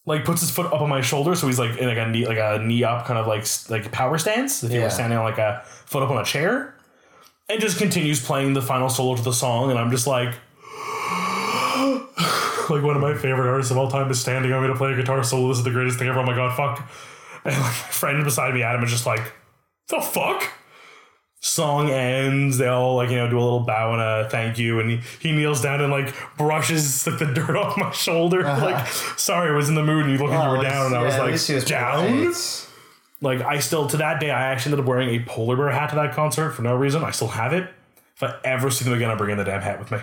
[0.06, 1.34] like puts his foot up on my shoulder.
[1.34, 3.92] So he's like in like a knee, like a knee up kind of like, like
[3.92, 4.62] power stance.
[4.62, 4.84] If you Yeah.
[4.84, 6.74] were standing on like a foot up on a chair
[7.48, 9.70] and just continues playing the final solo to the song.
[9.70, 10.28] And I'm just like,
[12.70, 14.92] like one of my favorite artists of all time is standing on me to play
[14.92, 15.48] a guitar solo.
[15.48, 16.20] This is the greatest thing ever.
[16.20, 16.88] Oh my God, fuck.
[17.44, 19.32] And like my friend beside me, Adam, is just like,
[19.88, 20.48] the fuck?
[21.40, 22.58] Song ends.
[22.58, 25.00] They all like you know do a little bow and a thank you, and he,
[25.18, 28.42] he kneels down and like brushes like the dirt off my shoulder.
[28.44, 29.16] Like, uh-huh.
[29.16, 31.02] sorry, I was in the mood, and you looked like you were down, and I
[31.02, 32.06] was like, was down.
[32.06, 32.68] polite.
[33.22, 35.88] Like I still to that day, I actually ended up wearing a polar bear hat
[35.90, 37.02] to that concert for no reason.
[37.04, 37.70] I still have it.
[38.16, 39.98] If I ever see them again, I'm bringing the damn hat with me.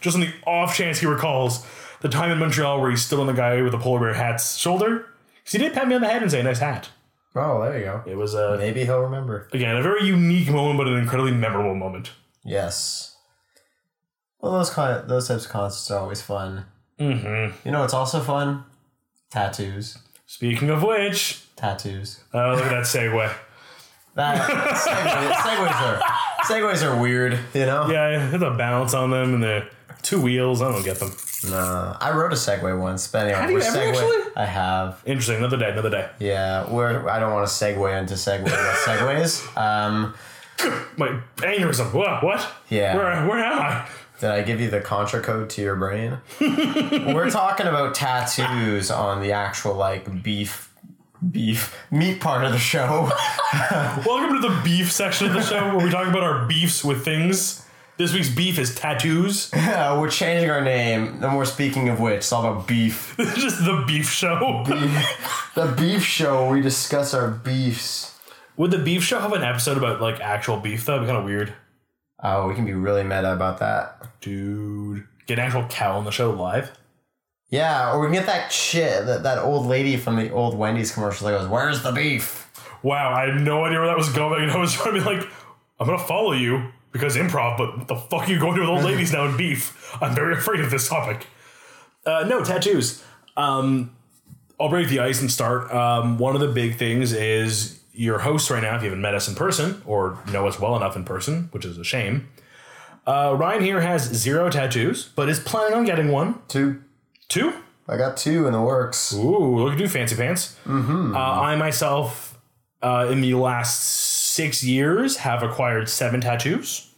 [0.00, 1.66] Just on the off chance he recalls
[2.00, 4.56] the time in Montreal where he stood on the guy with the polar bear hat's
[4.56, 5.06] shoulder.
[5.38, 6.90] Because he did pat me on the head and say, "Nice hat."
[7.36, 8.02] Oh, there you go.
[8.06, 9.48] It was a Maybe he'll remember.
[9.52, 12.12] again a very unique moment, but an incredibly memorable moment.
[12.44, 13.16] Yes.
[14.40, 16.66] Well, those kind those types of concerts are always fun.
[17.00, 17.56] Mm-hmm.
[17.66, 18.64] You know, it's also fun.
[19.30, 19.98] Tattoos.
[20.26, 22.20] Speaking of which, Tattoos.
[22.32, 23.32] Oh, look at that segue.
[24.14, 26.00] That segue, segues are
[26.44, 27.36] segues are weird.
[27.52, 27.90] You know.
[27.90, 29.66] Yeah, there's a balance on them, and the
[30.04, 30.60] Two wheels.
[30.60, 31.10] I don't get them.
[31.50, 34.32] No, I rode a Segway once, but anyway, Have you we're ever Segway- actually?
[34.36, 35.02] I have.
[35.06, 35.38] Interesting.
[35.38, 35.70] Another day.
[35.70, 36.08] Another day.
[36.18, 37.08] Yeah, we're.
[37.08, 38.50] I don't want to segue into Segway
[38.84, 39.56] Segways.
[39.56, 40.14] Um,
[40.98, 41.92] My aneurysm.
[41.94, 42.22] What?
[42.22, 42.46] What?
[42.68, 42.94] Yeah.
[42.96, 43.26] Where?
[43.26, 43.88] Where am I?
[44.20, 46.18] did I give you the contra code to your brain?
[46.40, 50.70] we're talking about tattoos on the actual like beef,
[51.30, 53.10] beef meat part of the show.
[54.06, 57.04] Welcome to the beef section of the show where we talk about our beefs with
[57.04, 57.64] things.
[57.96, 59.50] This week's beef is tattoos.
[59.74, 63.14] Uh, we're changing our name, and we're speaking of which, it's all about beef.
[63.18, 64.64] This is just the beef show.
[64.66, 66.50] Beef, the beef show.
[66.50, 68.18] We discuss our beefs.
[68.56, 70.94] Would the beef show have an episode about like actual beef though?
[70.94, 71.52] It'd be kind of weird.
[72.22, 74.20] Oh, we can be really meta about that.
[74.20, 75.06] Dude.
[75.26, 76.70] Get an actual cow on the show live.
[77.54, 80.90] Yeah, or we can get that shit, that, that old lady from the old Wendy's
[80.90, 82.50] commercial that goes, Where's the beef?
[82.82, 84.42] Wow, I had no idea where that was going.
[84.42, 85.28] And I was trying to be like,
[85.78, 88.70] I'm gonna follow you because improv, but what the fuck are you going to with
[88.70, 89.96] old ladies now and beef?
[90.02, 91.28] I'm very afraid of this topic.
[92.04, 93.04] Uh, no, tattoos.
[93.36, 93.94] Um,
[94.58, 95.72] I'll break the ice and start.
[95.72, 99.14] Um, one of the big things is your host right now, if you haven't met
[99.14, 102.28] us in person or know us well enough in person, which is a shame.
[103.06, 106.40] Uh, Ryan here has zero tattoos, but is planning on getting one.
[106.48, 106.82] Two.
[107.34, 107.52] Two?
[107.88, 109.12] I got two in the works.
[109.12, 110.56] Ooh, look at you, fancy pants.
[110.64, 111.16] Mm-hmm.
[111.16, 112.38] Uh, I myself,
[112.80, 116.94] uh, in the last six years, have acquired seven tattoos.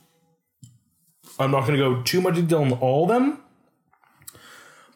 [1.38, 3.40] I'm not going to go too much detail on all of them,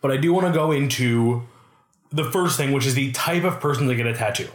[0.03, 1.45] but I do want to go into
[2.13, 4.49] the first thing, which is the type of person to get a tattoo.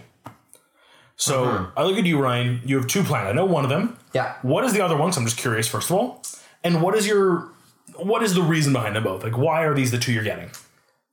[1.15, 2.61] So I look at you, Ryan.
[2.63, 3.27] You have two planned.
[3.27, 3.97] I know one of them.
[4.13, 4.35] Yeah.
[4.43, 5.11] What is the other one?
[5.11, 6.21] So I'm just curious, first of all,
[6.63, 7.49] and what is your
[7.95, 9.23] what is the reason behind them both?
[9.23, 10.51] Like, why are these the two you're getting?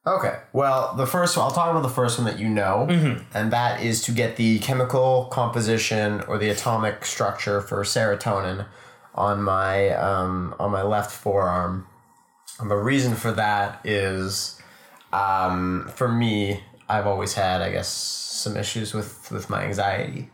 [0.04, 0.40] Okay.
[0.52, 2.86] Well, the first one, I'll talk about the first one that you know,
[3.34, 8.66] and that is to get the chemical composition or the atomic structure for serotonin
[9.14, 11.86] on my um, on my left forearm.
[12.58, 14.60] And the reason for that is,
[15.12, 20.30] um, for me, I've always had, I guess, some issues with with my anxiety,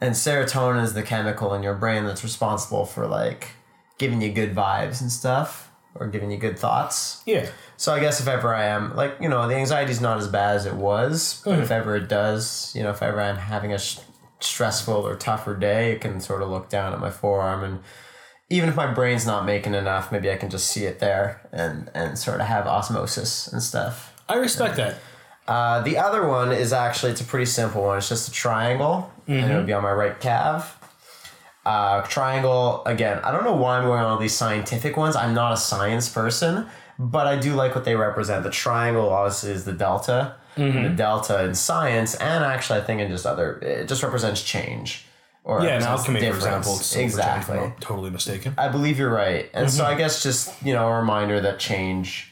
[0.00, 3.50] and serotonin is the chemical in your brain that's responsible for like
[3.98, 7.22] giving you good vibes and stuff, or giving you good thoughts.
[7.26, 7.48] Yeah.
[7.76, 10.56] So I guess if ever I am like you know the anxiety's not as bad
[10.56, 13.78] as it was, but if ever it does, you know if ever I'm having a
[13.78, 13.98] sh-
[14.40, 17.80] stressful or tougher day, it can sort of look down at my forearm and
[18.52, 21.90] even if my brain's not making enough, maybe I can just see it there and
[21.94, 24.12] and sort of have osmosis and stuff.
[24.28, 24.98] I respect that.
[25.48, 27.98] Uh, the other one is actually it's a pretty simple one.
[27.98, 30.79] It's just a triangle, and it would be on my right calf.
[31.70, 33.20] Uh, triangle again.
[33.22, 35.14] I don't know why I'm going on all these scientific ones.
[35.14, 36.66] I'm not a science person,
[36.98, 38.42] but I do like what they represent.
[38.42, 40.36] The triangle obviously is the delta.
[40.56, 45.06] The delta in science, and actually, I think in just other, it just represents change.
[45.44, 47.56] Or Yeah, in represents alchemy, for example, it's exactly.
[47.56, 48.54] not totally mistaken.
[48.58, 49.48] I believe you're right.
[49.54, 52.30] And so I guess just, you know, a reminder that change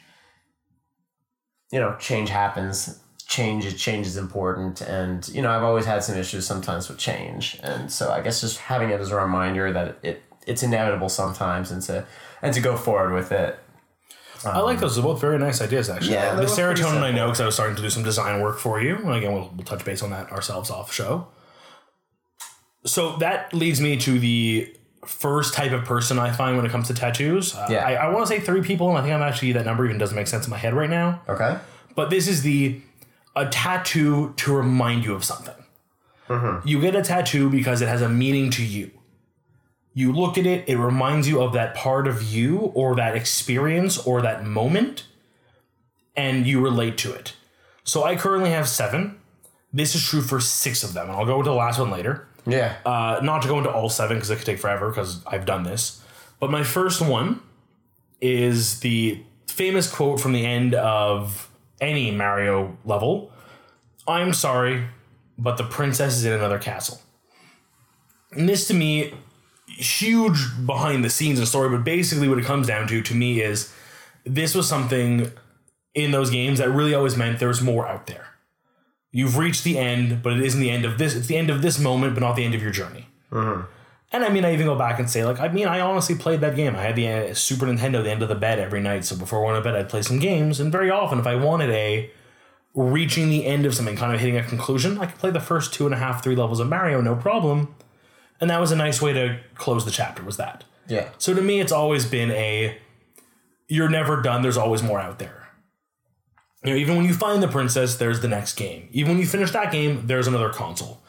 [1.72, 2.98] you know, change happens.
[3.28, 7.60] Change change is important and you know, I've always had some issues sometimes with change.
[7.62, 11.70] And so I guess just having it as a reminder that it it's inevitable sometimes
[11.70, 12.06] and to
[12.42, 13.58] and to go forward with it.
[14.44, 14.94] I like those.
[14.94, 16.12] They're both very nice ideas, actually.
[16.12, 18.04] Yeah, the they're both pretty serotonin I know because I was starting to do some
[18.04, 18.94] design work for you.
[18.96, 21.26] And again, we'll, we'll touch base on that ourselves off show.
[22.84, 26.86] So that leads me to the first type of person I find when it comes
[26.86, 27.54] to tattoos.
[27.54, 27.84] Uh, Yeah.
[27.86, 29.98] I, I want to say three people, and I think I'm actually that number even
[29.98, 31.20] doesn't make sense in my head right now.
[31.28, 31.58] Okay?
[31.94, 32.80] But this is the
[33.38, 35.54] a tattoo to remind you of something.
[36.64, 38.90] You get a tattoo because it has a meaning to you.
[39.94, 43.98] You look at it, it reminds you of that part of you or that experience
[43.98, 45.06] or that moment,
[46.14, 47.34] and you relate to it.
[47.84, 49.18] So I currently have seven.
[49.72, 52.28] This is true for six of them, and I'll go into the last one later.
[52.46, 52.76] Yeah.
[52.84, 55.62] Uh, not to go into all seven because it could take forever because I've done
[55.62, 56.02] this.
[56.40, 57.40] But my first one
[58.20, 61.47] is the famous quote from the end of
[61.80, 63.32] any Mario level
[64.08, 64.86] I'm sorry,
[65.36, 67.00] but the princess is in another castle.
[68.32, 69.12] And this to me,
[69.66, 73.42] huge behind the scenes and story, but basically what it comes down to to me
[73.42, 73.72] is
[74.24, 75.30] this was something
[75.94, 78.26] in those games that really always meant there was more out there.
[79.12, 81.14] You've reached the end, but it isn't the end of this.
[81.14, 83.06] It's the end of this moment, but not the end of your journey.
[83.30, 83.70] Mm-hmm.
[84.10, 86.40] And I mean, I even go back and say, like, I mean, I honestly played
[86.40, 86.74] that game.
[86.74, 89.04] I had the uh, Super Nintendo, the end of the bed every night.
[89.04, 90.60] So before I went to bed, I'd play some games.
[90.60, 92.10] And very often, if I wanted a
[92.74, 95.74] reaching the end of something, kind of hitting a conclusion, I could play the first
[95.74, 97.74] two and a half, three levels of Mario, no problem.
[98.40, 100.22] And that was a nice way to close the chapter.
[100.22, 100.64] Was that?
[100.86, 101.10] Yeah.
[101.18, 102.78] So to me, it's always been a
[103.68, 104.42] you're never done.
[104.42, 105.48] There's always more out there.
[106.64, 108.88] You know, even when you find the princess, there's the next game.
[108.90, 111.02] Even when you finish that game, there's another console.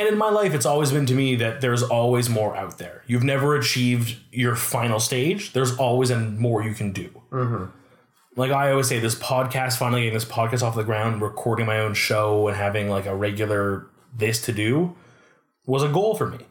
[0.00, 3.02] And in my life, it's always been to me that there's always more out there.
[3.06, 5.52] You've never achieved your final stage.
[5.52, 7.10] There's always a more you can do.
[7.30, 7.66] Mm-hmm.
[8.34, 11.80] Like I always say, this podcast, finally getting this podcast off the ground, recording my
[11.80, 14.96] own show, and having like a regular this to do
[15.66, 16.46] was a goal for me.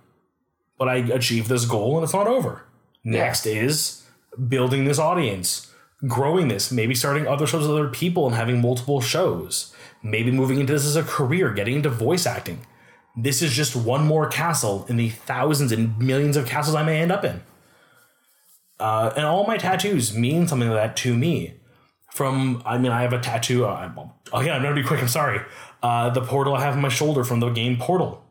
[0.78, 2.66] But I achieved this goal and it's not over.
[3.04, 4.04] Next is
[4.48, 5.74] building this audience,
[6.06, 10.60] growing this, maybe starting other shows with other people and having multiple shows, maybe moving
[10.60, 12.64] into this as a career, getting into voice acting.
[13.16, 17.02] This is just one more castle in the thousands and millions of castles I may
[17.02, 17.42] end up in.
[18.80, 21.56] Uh, and all my tattoos mean something like that to me.
[22.14, 23.66] From, I mean, I have a tattoo.
[23.66, 25.02] Uh, I'm- again, I'm going to be quick.
[25.02, 25.42] I'm sorry.
[25.84, 28.24] Uh, the portal I have on my shoulder from the game Portal.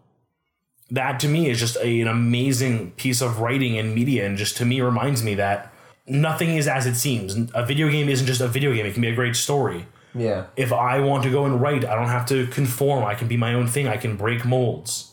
[0.91, 4.57] That to me is just a, an amazing piece of writing and media, and just
[4.57, 5.73] to me reminds me that
[6.07, 7.37] nothing is as it seems.
[7.55, 9.87] A video game isn't just a video game, it can be a great story
[10.19, 10.47] Yeah.
[10.57, 13.05] if I want to go and write, I don't have to conform.
[13.05, 13.87] I can be my own thing.
[13.87, 15.13] I can break molds.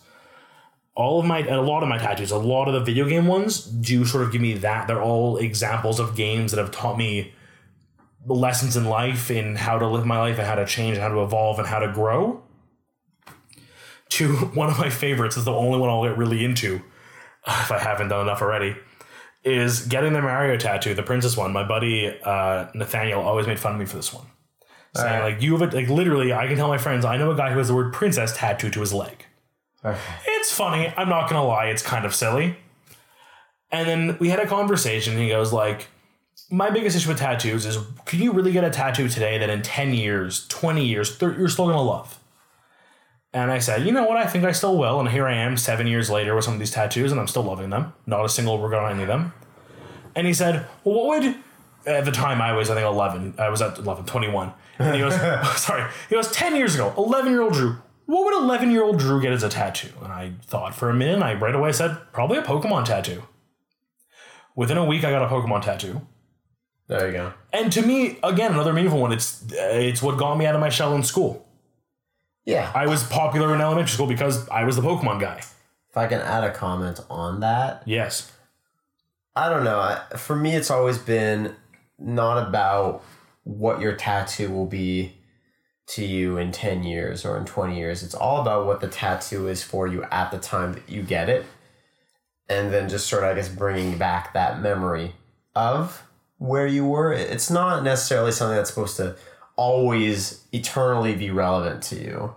[0.95, 3.63] All of my, a lot of my tattoos, a lot of the video game ones
[3.63, 4.87] do sort of give me that.
[4.87, 7.33] They're all examples of games that have taught me
[8.25, 11.09] lessons in life in how to live my life and how to change and how
[11.09, 12.41] to evolve and how to grow.
[14.09, 16.81] To one of my favorites is the only one I'll get really into,
[17.45, 18.75] if I haven't done enough already,
[19.43, 21.51] is getting the Mario tattoo, the princess one.
[21.51, 24.25] My buddy uh, Nathaniel always made fun of me for this one
[24.95, 25.33] saying Alright.
[25.33, 27.51] like you have a, like literally I can tell my friends I know a guy
[27.51, 29.25] who has the word princess tattooed to his leg.
[29.83, 29.99] Okay.
[30.25, 30.93] It's funny.
[30.97, 31.67] I'm not gonna lie.
[31.67, 32.57] It's kind of silly.
[33.71, 35.13] And then we had a conversation.
[35.13, 35.87] And he goes like,
[36.49, 39.61] "My biggest issue with tattoos is, can you really get a tattoo today that in
[39.61, 42.19] ten years, twenty years, 30, you're still gonna love?"
[43.33, 44.17] And I said, "You know what?
[44.17, 46.59] I think I still will." And here I am, seven years later, with some of
[46.59, 47.93] these tattoos, and I'm still loving them.
[48.05, 49.33] Not a single regret on any of them.
[50.15, 51.35] And he said, "Well, what would?"
[51.85, 53.35] At the time, I was I think 11.
[53.37, 54.53] I was at 11, 21.
[54.79, 55.13] And he goes,
[55.61, 58.99] "Sorry." He goes, "10 years ago, 11 year old Drew." What would 11 year old
[58.99, 59.89] Drew get as a tattoo?
[60.03, 61.15] And I thought for a minute.
[61.15, 63.23] And I right away said, "Probably a Pokemon tattoo."
[64.55, 66.01] Within a week, I got a Pokemon tattoo.
[66.87, 67.33] There you go.
[67.51, 69.11] And to me, again, another meaningful one.
[69.11, 71.45] It's it's what got me out of my shell in school.
[72.45, 72.71] Yeah.
[72.75, 75.37] I was popular in elementary school because I was the Pokemon guy.
[75.89, 78.31] If I can add a comment on that, Yes.
[79.37, 79.79] I don't know.
[79.79, 81.55] I, for me, it's always been
[81.97, 83.03] not about
[83.43, 85.13] what your tattoo will be
[85.87, 88.03] to you in 10 years or in 20 years.
[88.03, 91.29] It's all about what the tattoo is for you at the time that you get
[91.29, 91.45] it.
[92.49, 95.13] And then just sort of, I guess, bringing back that memory
[95.55, 96.03] of
[96.37, 97.13] where you were.
[97.13, 99.15] It's not necessarily something that's supposed to
[99.55, 102.35] always eternally be relevant to you.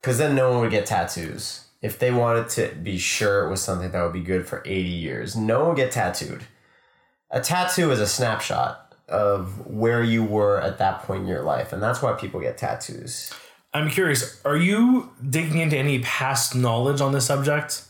[0.00, 1.66] Because then no one would get tattoos.
[1.80, 4.88] If they wanted to be sure it was something that would be good for 80
[4.88, 6.44] years, no one would get tattooed.
[7.32, 11.72] A tattoo is a snapshot of where you were at that point in your life.
[11.72, 13.32] And that's why people get tattoos.
[13.74, 17.82] I'm curious, are you digging into any past knowledge on this subject?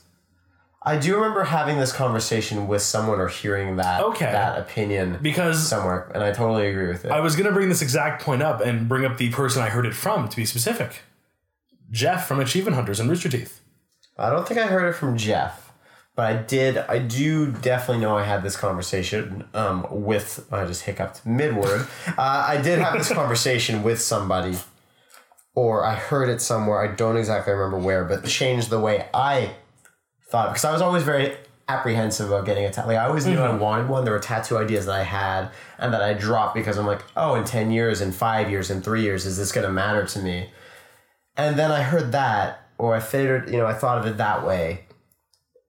[0.85, 4.31] I do remember having this conversation with someone or hearing that Okay.
[4.33, 7.11] that opinion Because somewhere, and I totally agree with it.
[7.13, 9.69] I was going to bring this exact point up and bring up the person I
[9.69, 11.03] heard it from to be specific.
[11.91, 13.61] Jeff from Achievement Hunters and Rooster Teeth.
[14.19, 15.62] I don't think I heard it from Jeff,
[16.15, 16.77] but I did.
[16.77, 20.47] I do definitely know I had this conversation um, with.
[20.53, 21.87] I just hiccuped mid word.
[22.07, 24.57] uh, I did have this conversation with somebody,
[25.55, 26.83] or I heard it somewhere.
[26.83, 29.55] I don't exactly remember where, but changed the way I
[30.29, 31.35] thought because I was always very
[31.69, 32.89] apprehensive about getting a tattoo.
[32.89, 34.05] Like I always knew I wanted one.
[34.05, 37.37] There were tattoo ideas that I had and that I dropped because I'm like, oh,
[37.37, 40.19] in ten years, in five years, in three years, is this going to matter to
[40.19, 40.51] me?
[41.39, 44.47] And then I heard that, or I figured, you know, I thought of it that
[44.47, 44.85] way,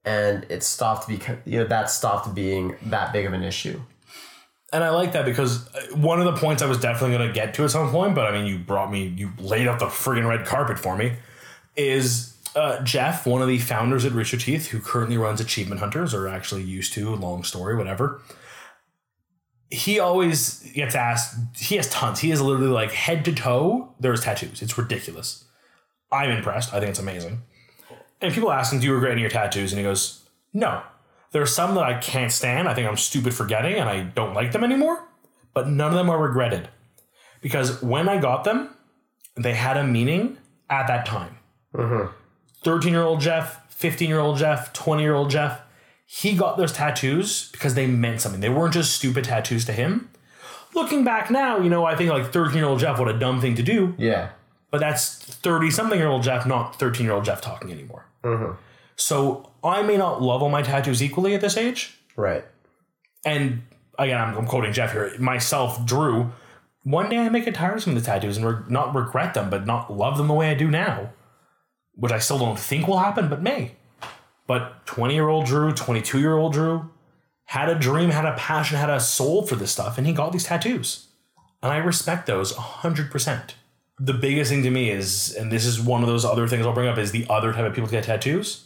[0.06, 3.80] and it stopped because you know that stopped being that big of an issue.
[4.72, 7.34] And I like that because uh, one of the points I was definitely going to
[7.34, 9.86] get to at some point, but I mean, you brought me, you laid out the
[9.86, 11.14] friggin' red carpet for me,
[11.76, 16.12] is uh, Jeff, one of the founders at Rooster Teeth, who currently runs Achievement Hunters,
[16.12, 18.22] or actually used to, long story, whatever.
[19.70, 22.20] He always gets asked, he has tons.
[22.20, 24.64] He has literally like head to toe, there's tattoos.
[24.64, 25.46] It's ridiculous.
[26.12, 26.74] I'm impressed.
[26.74, 27.44] I think it's amazing.
[28.24, 29.74] And people ask him, Do you regret any of your tattoos?
[29.74, 30.82] And he goes, No.
[31.32, 32.70] There are some that I can't stand.
[32.70, 35.04] I think I'm stupid for getting and I don't like them anymore.
[35.54, 36.70] But none of them are regretted.
[37.42, 38.70] Because when I got them,
[39.36, 40.38] they had a meaning
[40.70, 41.38] at that time.
[41.76, 42.14] Mm-hmm.
[42.64, 45.62] 13 year old Jeff, 15 year old Jeff, 20 year old Jeff,
[46.06, 48.40] he got those tattoos because they meant something.
[48.40, 50.10] They weren't just stupid tattoos to him.
[50.76, 53.42] Looking back now, you know, I think like 13 year old Jeff, what a dumb
[53.42, 53.96] thing to do.
[53.98, 54.30] Yeah,
[54.74, 58.08] But that's 30 something year old Jeff, not 13 year old Jeff talking anymore.
[58.24, 58.54] Mm-hmm.
[58.96, 61.96] So I may not love all my tattoos equally at this age.
[62.16, 62.44] right.
[63.24, 63.62] And
[64.00, 65.14] again, I'm, I'm quoting Jeff here.
[65.20, 66.32] Myself, Drew,
[66.82, 69.36] one day I may get tired of some of the tattoos and re- not regret
[69.36, 71.14] them, but not love them the way I do now.
[71.94, 73.74] which I still don't think will happen, but may.
[74.48, 76.90] But 20 year old Drew, 22 year old Drew
[77.46, 80.32] had a dream, had a passion, had a soul for this stuff, and he got
[80.32, 81.10] these tattoos.
[81.62, 83.52] And I respect those 100%.
[84.00, 86.74] The biggest thing to me is, and this is one of those other things I'll
[86.74, 88.66] bring up, is the other type of people to get tattoos.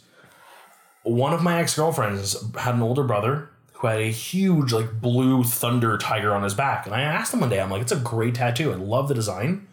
[1.02, 5.44] One of my ex girlfriends had an older brother who had a huge, like, blue
[5.44, 6.86] thunder tiger on his back.
[6.86, 8.72] And I asked him one day, I'm like, it's a great tattoo.
[8.72, 9.68] I love the design.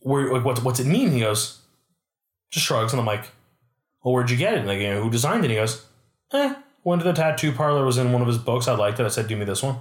[0.00, 1.10] Where, like, what's, what's it mean?
[1.10, 1.60] He goes,
[2.50, 2.92] just shrugs.
[2.92, 3.30] And I'm like,
[4.02, 4.66] well, where'd you get it?
[4.66, 5.46] And know, who designed it?
[5.46, 5.84] And he goes,
[6.32, 8.68] eh, went to the tattoo parlor, was in one of his books.
[8.68, 9.04] I liked it.
[9.04, 9.76] I said, do me this one.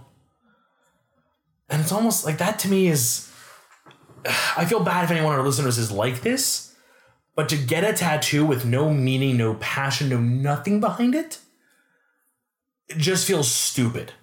[1.70, 3.33] And it's almost like that to me is,
[4.58, 6.76] I feel bad if anyone of our listeners is like this,
[7.36, 11.40] but to get a tattoo with no meaning, no passion, no nothing behind it,
[12.88, 14.14] it just feels stupid.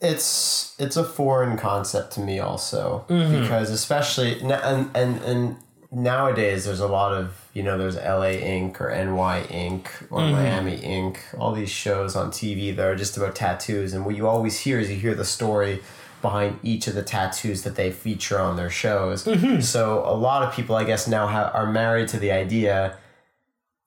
[0.00, 3.04] it's it's a foreign concept to me also.
[3.08, 3.42] Mm-hmm.
[3.42, 5.56] Because especially and and and
[5.90, 10.32] nowadays there's a lot of you know there's LA Ink or NY Ink or mm-hmm.
[10.32, 13.92] Miami Ink all these shows on TV that are just about tattoos.
[13.94, 15.80] And what you always hear is you hear the story
[16.20, 19.60] behind each of the tattoos that they feature on their shows mm-hmm.
[19.60, 22.96] so a lot of people I guess now have, are married to the idea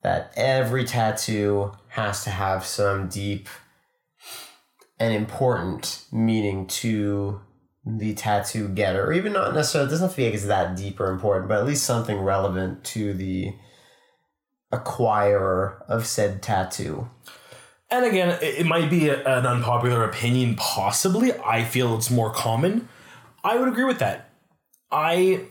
[0.02, 3.48] that every tattoo has to have some deep
[5.00, 7.42] and important meaning to
[7.86, 9.88] the tattoo getter, or even not necessarily.
[9.88, 12.20] It doesn't have to be like it's that deep or important, but at least something
[12.20, 13.54] relevant to the
[14.72, 17.10] acquirer of said tattoo.
[17.92, 21.34] And again, it, it might be a- an unpopular opinion, possibly.
[21.34, 22.88] I feel it's more common.
[23.44, 24.30] I would agree with that.
[24.92, 25.42] I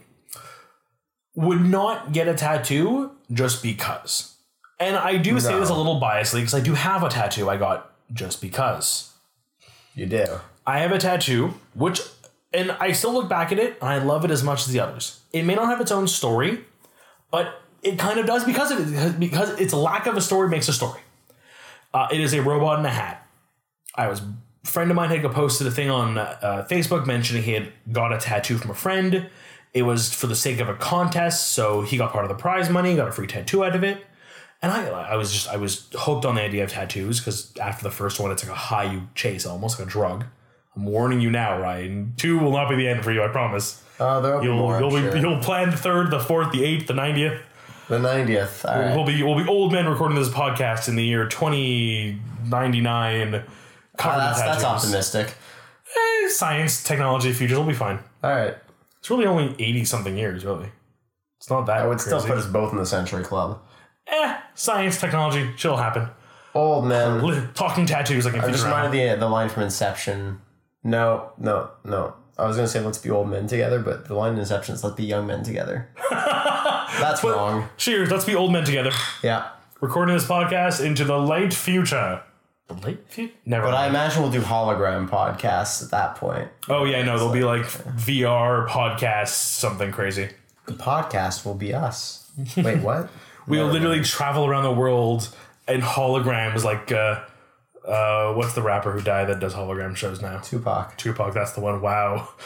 [1.34, 4.34] would not get a tattoo just because.
[4.78, 5.60] And I do say No.
[5.60, 9.12] this a little biasedly because I do have a tattoo I got just because.
[9.94, 10.24] You do.
[10.66, 12.00] I have a tattoo, which,
[12.52, 14.80] and I still look back at it and I love it as much as the
[14.80, 15.20] others.
[15.32, 16.64] It may not have its own story,
[17.30, 20.68] but it kind of does because of it, because its lack of a story makes
[20.68, 21.00] a story.
[21.92, 23.26] Uh, it is a robot in a hat.
[23.94, 24.34] I was a
[24.64, 28.18] friend of mine had posted a thing on uh, Facebook mentioning he had got a
[28.18, 29.28] tattoo from a friend.
[29.72, 32.68] It was for the sake of a contest, so he got part of the prize
[32.68, 34.04] money, got a free tattoo out of it.
[34.62, 37.82] And I, I was just, I was hooked on the idea of tattoos because after
[37.82, 40.24] the first one, it's like a high you chase, almost like a drug.
[40.76, 42.14] I'm warning you now, Ryan.
[42.16, 43.82] Two will not be the end for you, I promise.
[44.40, 44.78] Be You'll more.
[44.78, 45.16] you'll, be, sure.
[45.16, 47.40] you'll plan the third, the fourth, the eighth, the ninetieth.
[47.90, 48.64] The ninetieth.
[48.64, 48.96] All right.
[48.96, 53.44] We'll be we'll be old men recording this podcast in the year 2099.
[53.98, 55.34] Ah, that's that's optimistic.
[55.94, 57.98] Eh, science, technology, futures will be fine.
[58.22, 58.54] All right.
[59.00, 60.70] It's really only 80 something years, really.
[61.38, 62.16] It's not that I would crazy.
[62.18, 63.60] still put us both in the Century Club.
[64.06, 66.08] eh, science, technology, shit'll happen.
[66.54, 67.20] Old men.
[67.54, 70.40] Talking tattoos like in I just reminded the the line from Inception.
[70.84, 72.14] No, no, no.
[72.38, 74.82] I was gonna say let's be old men together, but the line in Inception is
[74.84, 75.88] let's be young men together.
[76.98, 77.68] That's wrong.
[77.76, 78.90] Cheers, let's be old men together.
[79.22, 79.48] Yeah.
[79.80, 82.22] Recording this podcast into the late future.
[82.68, 83.32] The late future?
[83.46, 86.48] Never But I imagine we'll do hologram podcasts at that point.
[86.68, 90.28] oh, yeah, no, there'll be like VR podcasts, something crazy.
[90.66, 92.30] The podcast will be us.
[92.56, 93.08] Wait, what?
[93.46, 94.06] We'll Never literally mind.
[94.06, 95.34] travel around the world
[95.66, 97.22] in holograms like, uh,
[97.86, 100.38] uh, what's the rapper who died that does hologram shows now?
[100.40, 100.96] Tupac.
[100.98, 101.80] Tupac, that's the one.
[101.80, 102.28] Wow.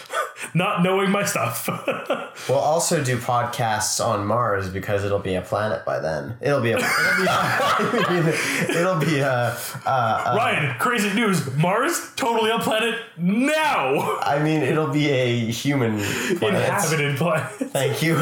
[0.56, 1.68] Not knowing my stuff.
[2.48, 6.36] We'll also do podcasts on Mars because it'll be a planet by then.
[6.40, 6.78] It'll be a.
[6.78, 8.34] It'll be, I mean,
[8.76, 9.56] it'll be a.
[9.86, 11.46] Ryan, crazy news.
[11.56, 14.18] Mars, totally a planet now.
[14.20, 15.98] I mean, it'll be a human
[16.38, 16.64] planet.
[16.64, 17.50] Inhabited planet.
[17.70, 18.16] Thank you.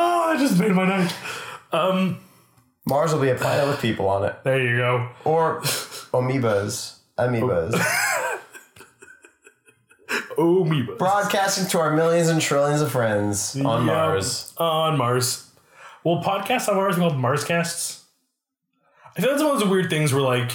[0.00, 1.14] Oh, that just made my night.
[1.72, 2.18] Um,
[2.86, 5.08] Mars will be a planet with people on it, There you go.
[5.24, 5.60] or
[6.12, 6.96] amoebas.
[7.18, 7.74] Amoebas.
[10.38, 10.96] Amoeba.
[10.96, 13.84] Broadcasting to our millions and trillions of friends on.
[13.86, 14.54] Mars.
[14.56, 15.50] On Mars.
[16.04, 18.02] Will podcasts on Mars be called Marscasts?
[19.16, 20.52] I feel that's one of those weird things where like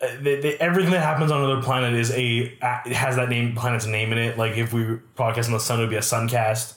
[0.00, 2.56] uh, they, they, everything that happens on another planet is a
[2.86, 4.38] it has that name planet's name in it.
[4.38, 4.82] Like if we
[5.16, 6.74] podcast on the sun, it would be a suncast.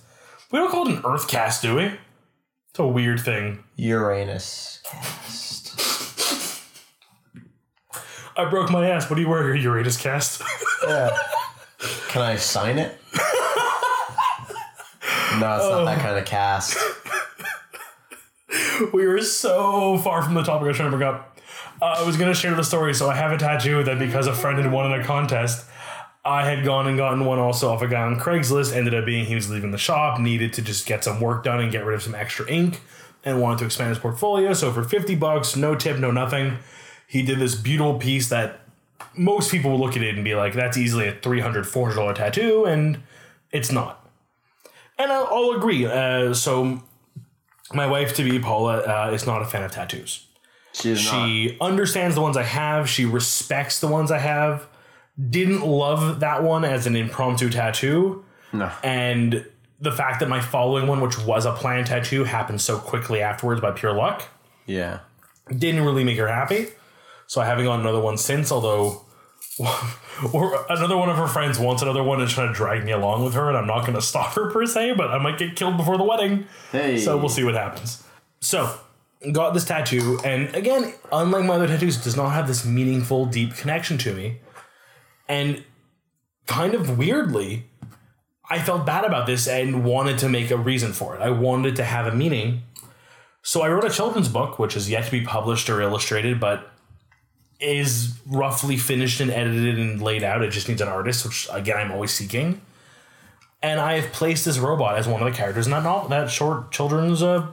[0.52, 1.86] We don't call it an Earthcast, do we?
[1.86, 3.64] It's a weird thing.
[3.76, 6.62] Uranus cast.
[8.38, 9.10] I broke my ass.
[9.10, 10.41] What do you wear your Uranus cast?
[10.88, 11.10] Yeah.
[12.09, 12.97] Can I sign it?
[15.39, 16.78] No, it's not that kind of cast.
[18.93, 21.38] we were so far from the topic I was trying to bring up.
[21.80, 22.93] Uh, I was going to share the story.
[22.95, 25.65] So I have a tattoo that because a friend had won in a contest,
[26.25, 28.75] I had gone and gotten one also off a guy on Craigslist.
[28.75, 31.59] Ended up being he was leaving the shop, needed to just get some work done
[31.59, 32.82] and get rid of some extra ink,
[33.23, 34.53] and wanted to expand his portfolio.
[34.53, 36.57] So for 50 bucks, no tip, no nothing,
[37.05, 38.61] he did this beautiful piece that
[39.16, 42.66] most people will look at it and be like, that's easily a $300, $400 tattoo,
[42.66, 43.00] and
[43.52, 44.08] it's not.
[44.98, 45.86] And I'll, I'll agree.
[45.86, 46.82] Uh, so,
[47.74, 50.26] my wife to be Paula uh, is not a fan of tattoos.
[50.74, 51.26] She is not.
[51.28, 52.89] She understands the ones I have.
[52.89, 54.68] She respects the ones I have.
[55.30, 58.24] Didn't love that one as an impromptu tattoo.
[58.54, 58.72] No.
[58.84, 59.45] And
[59.80, 63.60] the fact that my following one, which was a planned tattoo, happened so quickly afterwards
[63.62, 64.24] by pure luck,
[64.66, 65.00] Yeah.
[65.50, 66.68] didn't really make her happy.
[67.28, 69.05] So I haven't got another one since, although
[70.34, 73.23] or another one of her friends wants another one and trying to drag me along
[73.23, 75.55] with her, and I'm not going to stop her per se, but I might get
[75.55, 76.45] killed before the wedding.
[76.71, 76.97] Hey.
[76.97, 78.03] So we'll see what happens.
[78.39, 78.80] So,
[79.32, 83.25] got this tattoo, and again, unlike my other tattoos, it does not have this meaningful,
[83.25, 84.39] deep connection to me.
[85.28, 85.63] And
[86.45, 87.65] kind of weirdly,
[88.49, 91.21] I felt bad about this and wanted to make a reason for it.
[91.21, 92.61] I wanted to have a meaning.
[93.41, 96.71] So I wrote a children's book, which is yet to be published or illustrated, but
[97.60, 100.41] is roughly finished and edited and laid out.
[100.43, 102.62] It just needs an artist, which again I'm always seeking.
[103.62, 106.30] And I have placed this robot as one of the characters in that novel, that
[106.30, 107.47] short children's uh,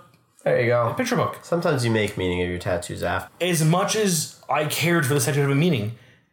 [0.45, 0.93] There you go.
[0.95, 1.39] picture book.
[1.43, 3.31] Sometimes you make meaning of your tattoos after.
[3.43, 5.93] As much as I cared for the tattoo to have a meaning,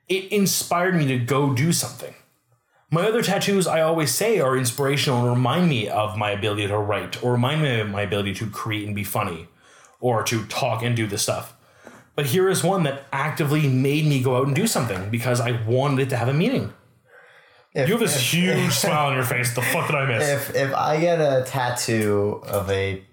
[0.10, 2.14] it inspired me to go do something.
[2.94, 6.78] My other tattoos, I always say, are inspirational and remind me of my ability to
[6.78, 9.48] write, or remind me of my ability to create and be funny,
[10.02, 11.56] or to talk and do this stuff.
[12.22, 15.60] But here is one that actively made me go out and do something because I
[15.66, 16.72] wanted it to have a meaning.
[17.74, 19.56] If, You have this huge smile on your face.
[19.56, 20.30] The fuck did I miss?
[20.30, 23.04] if if I get a tattoo of a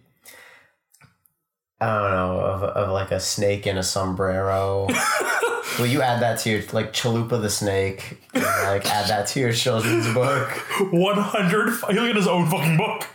[1.81, 4.89] I don't know of, of like a snake in a sombrero,
[5.79, 8.21] will you add that to your like Chalupa the snake?
[8.35, 10.51] and, like add that to your children's book.
[10.93, 11.71] 100.
[11.71, 13.07] He look at his own fucking book.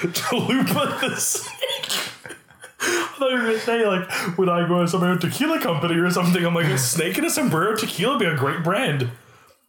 [0.00, 1.51] Chalupa the snake.
[3.34, 6.10] I thought you were gonna say like, would I go to some tequila company or
[6.10, 6.44] something?
[6.44, 9.10] I'm like, snake in a sombrero tequila would be a great brand.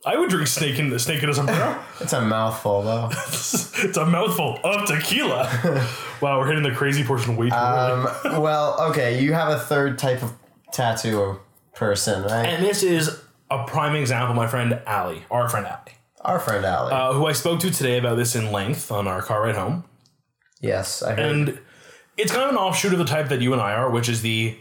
[0.06, 1.82] I would drink snake in snake in a sombrero.
[2.02, 3.08] It's a mouthful though.
[3.28, 5.50] it's a mouthful of tequila.
[6.22, 8.10] wow, we're hitting the crazy portion way too early.
[8.26, 10.34] Um, well, okay, you have a third type of
[10.74, 11.40] tattoo
[11.74, 12.46] person, right?
[12.48, 16.92] And this is a prime example, my friend Allie, our friend Allie, Our friend Allie.
[16.92, 19.86] uh, who I spoke to today about this in length on our car ride home.
[20.60, 21.20] yes, I heard.
[21.20, 21.60] And
[22.18, 24.22] it's kind of an offshoot of the type that you and I are, which is
[24.22, 24.58] the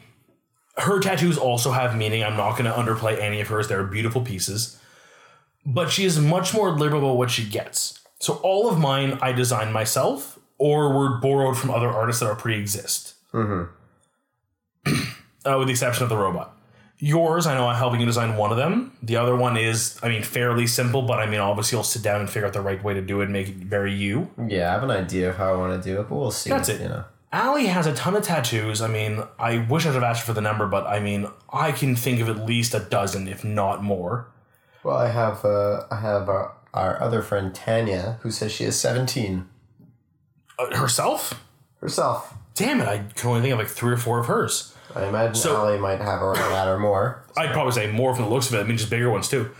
[0.78, 2.24] her tattoos also have meaning.
[2.24, 3.68] I'm not going to underplay any of hers.
[3.68, 4.78] They're beautiful pieces.
[5.64, 8.00] But she is much more liberal about what she gets.
[8.18, 12.34] So all of mine I designed myself or were borrowed from other artists that are
[12.34, 13.14] pre-exist.
[15.44, 16.56] uh, with the exception of the robot.
[16.98, 18.96] Yours, I know I'm helping you design one of them.
[19.02, 22.20] The other one is, I mean, fairly simple, but I mean, obviously you'll sit down
[22.20, 24.30] and figure out the right way to do it and make it very you.
[24.46, 26.50] yeah, I have an idea of how I want to do it, but we'll see.
[26.50, 26.80] That's it.
[26.80, 27.04] You know.
[27.32, 28.82] Allie has a ton of tattoos.
[28.82, 31.96] I mean, I wish I'd have asked for the number, but I mean, I can
[31.96, 34.28] think of at least a dozen, if not more.
[34.84, 38.78] Well, I have uh, I have our, our other friend Tanya, who says she is
[38.78, 39.48] seventeen
[40.58, 41.42] Uh, herself?
[41.80, 42.34] herself.
[42.54, 44.74] Damn it, I can only think of like three or four of hers.
[44.94, 47.24] I imagine So- Allie might have around that or more.
[47.36, 48.60] I'd probably say more from the looks of it.
[48.60, 49.50] I mean, just bigger ones too.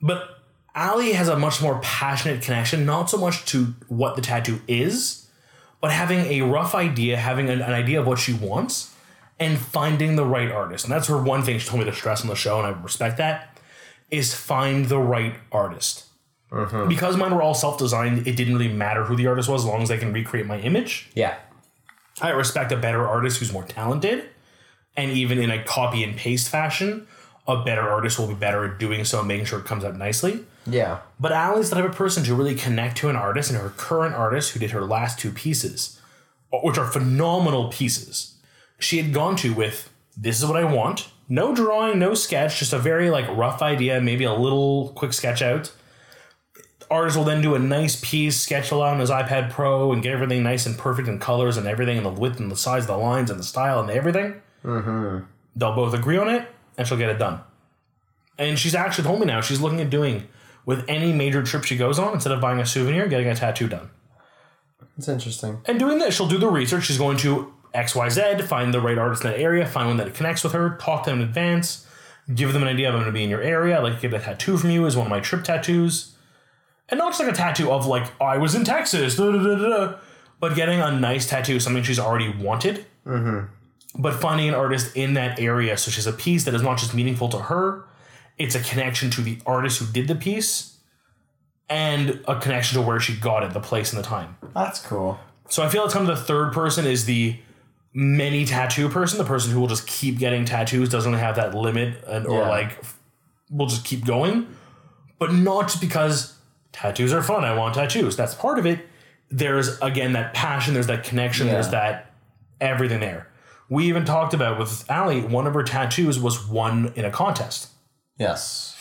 [0.00, 0.22] But
[0.74, 5.19] Allie has a much more passionate connection, not so much to what the tattoo is,
[5.80, 8.94] but having a rough idea, having an, an idea of what she wants,
[9.38, 10.84] and finding the right artist.
[10.84, 12.78] And that's her one thing she told me to stress on the show, and I
[12.80, 13.58] respect that,
[14.10, 16.04] is find the right artist.
[16.52, 16.88] Mm-hmm.
[16.88, 19.70] Because mine were all self designed, it didn't really matter who the artist was as
[19.70, 21.08] long as they can recreate my image.
[21.14, 21.36] Yeah.
[22.20, 24.28] I respect a better artist who's more talented,
[24.96, 27.06] and even in a copy and paste fashion,
[27.46, 29.96] a better artist will be better at doing so and making sure it comes out
[29.96, 30.44] nicely.
[30.70, 31.00] Yeah.
[31.18, 34.14] But Allie's the type of person to really connect to an artist, and her current
[34.14, 36.00] artist, who did her last two pieces,
[36.52, 38.36] which are phenomenal pieces,
[38.78, 41.10] she had gone to with this is what I want.
[41.28, 45.42] No drawing, no sketch, just a very like rough idea, maybe a little quick sketch
[45.42, 45.72] out.
[46.90, 50.12] Artist will then do a nice piece, sketch lot on his iPad Pro, and get
[50.12, 52.88] everything nice and perfect in colors and everything, and the width and the size of
[52.88, 54.42] the lines and the style and everything.
[54.64, 55.24] Mm-hmm.
[55.54, 57.40] They'll both agree on it, and she'll get it done.
[58.38, 60.26] And she's actually told me now she's looking at doing
[60.66, 63.68] with any major trip she goes on, instead of buying a souvenir, getting a tattoo
[63.68, 63.90] done.
[64.96, 65.60] It's interesting.
[65.66, 66.84] And doing this, she'll do the research.
[66.84, 70.44] She's going to XYZ, find the right artist in that area, find one that connects
[70.44, 71.86] with her, talk to them in advance,
[72.34, 73.78] give them an idea of I'm going to be in your area.
[73.78, 76.16] I'd like to get a tattoo from you as one of my trip tattoos.
[76.88, 79.94] And not just like a tattoo of like, I was in Texas, da, da, da,
[80.40, 82.84] but getting a nice tattoo, something she's already wanted.
[83.06, 84.02] Mm-hmm.
[84.02, 86.78] But finding an artist in that area so she has a piece that is not
[86.78, 87.84] just meaningful to her,
[88.40, 90.78] it's a connection to the artist who did the piece
[91.68, 94.36] and a connection to where she got it, the place and the time.
[94.54, 95.18] That's cool.
[95.48, 97.36] So I feel it's kind of the third person is the
[97.92, 101.54] many tattoo person, the person who will just keep getting tattoos, doesn't really have that
[101.54, 102.48] limit, and, or Yeah.
[102.48, 102.82] like
[103.50, 104.46] will just keep going,
[105.18, 106.34] but not just because
[106.72, 107.44] tattoos are fun.
[107.44, 108.16] I want tattoos.
[108.16, 108.80] That's part of it.
[109.32, 112.12] there's again that passion, there's that connection, there's that
[112.60, 113.28] everything there.
[113.68, 117.68] We even talked about with Allie, one of her tattoos was won in a contest.
[118.20, 118.76] Yes.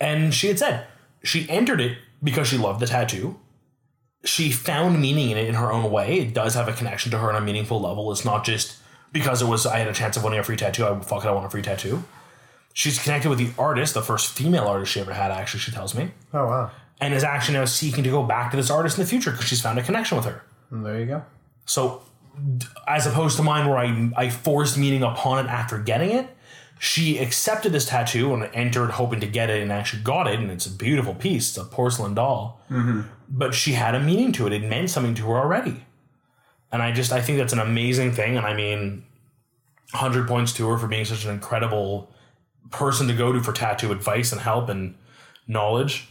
[0.00, 0.86] And she had said
[1.22, 3.38] she entered it because she loved the tattoo.
[4.24, 6.18] She found meaning in it in her own way.
[6.20, 8.10] It does have a connection to her on a meaningful level.
[8.12, 8.76] It's not just
[9.12, 10.86] because it was I had a chance of winning a free tattoo.
[10.86, 12.02] I fuck it, I want a free tattoo.
[12.72, 15.30] She's connected with the artist, the first female artist she ever had.
[15.30, 16.70] Actually, she tells me, Oh wow.
[17.00, 19.46] and is actually now seeking to go back to this artist in the future because
[19.46, 20.42] she's found a connection with her.
[20.70, 21.24] And there you go.
[21.64, 22.02] So,
[22.86, 26.35] as opposed to mine, where I I forced meaning upon it after getting it,
[26.78, 30.50] she accepted this tattoo and entered hoping to get it, and actually got it, and
[30.50, 31.48] it's a beautiful piece.
[31.48, 33.02] It's a porcelain doll, mm-hmm.
[33.28, 34.52] but she had a meaning to it.
[34.52, 35.84] It meant something to her already,
[36.70, 38.36] and I just I think that's an amazing thing.
[38.36, 39.04] And I mean,
[39.92, 42.10] hundred points to her for being such an incredible
[42.70, 44.96] person to go to for tattoo advice and help and
[45.46, 46.08] knowledge.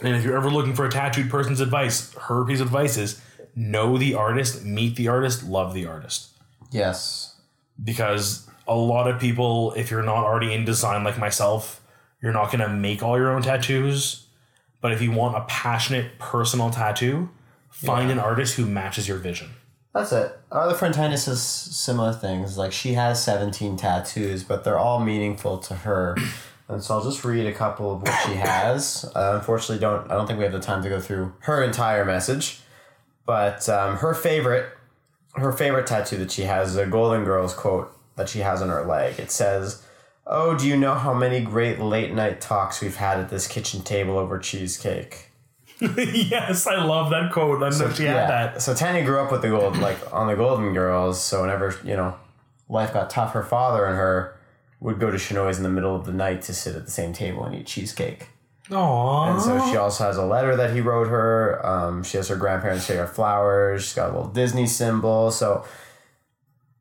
[0.00, 3.20] And if you're ever looking for a tattooed person's advice, her piece of advice is
[3.54, 6.30] know the artist, meet the artist, love the artist.
[6.70, 7.36] Yes.
[7.82, 11.80] Because a lot of people, if you're not already in design like myself,
[12.20, 14.26] you're not going to make all your own tattoos.
[14.80, 17.30] But if you want a passionate, personal tattoo,
[17.70, 19.50] find an artist who matches your vision.
[19.94, 20.38] That's it.
[20.50, 22.56] Our other friend Tanya says similar things.
[22.56, 26.16] Like she has 17 tattoos, but they're all meaningful to her.
[26.68, 29.04] And so I'll just read a couple of what she has.
[29.14, 32.04] Uh, unfortunately, don't I don't think we have the time to go through her entire
[32.04, 32.60] message.
[33.26, 34.70] But um, her favorite,
[35.34, 38.68] her favorite tattoo that she has is a Golden Girls quote that she has on
[38.68, 39.18] her leg.
[39.18, 39.82] It says,
[40.26, 43.82] "Oh, do you know how many great late night talks we've had at this kitchen
[43.82, 45.30] table over cheesecake?"
[45.80, 47.62] yes, I love that quote.
[47.62, 48.62] I know she had that.
[48.62, 51.20] So Tanya grew up with the gold, like on the Golden Girls.
[51.20, 52.16] So whenever you know
[52.68, 54.38] life got tough, her father and her
[54.80, 57.12] would go to Chenoy's in the middle of the night to sit at the same
[57.12, 58.28] table and eat cheesecake.
[58.68, 59.32] Aww.
[59.32, 61.64] And so she also has a letter that he wrote her.
[61.66, 63.84] Um, she has her grandparents' favorite flowers.
[63.84, 65.30] She's got a little Disney symbol.
[65.30, 65.64] So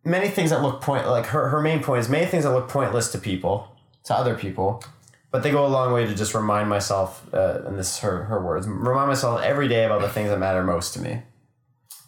[0.03, 1.49] many things that look point like her.
[1.49, 3.75] Her main point is many things that look pointless to people,
[4.05, 4.83] to other people,
[5.31, 7.27] but they go a long way to just remind myself.
[7.33, 8.67] Uh, and this is her her words.
[8.67, 11.21] Remind myself every day about the things that matter most to me.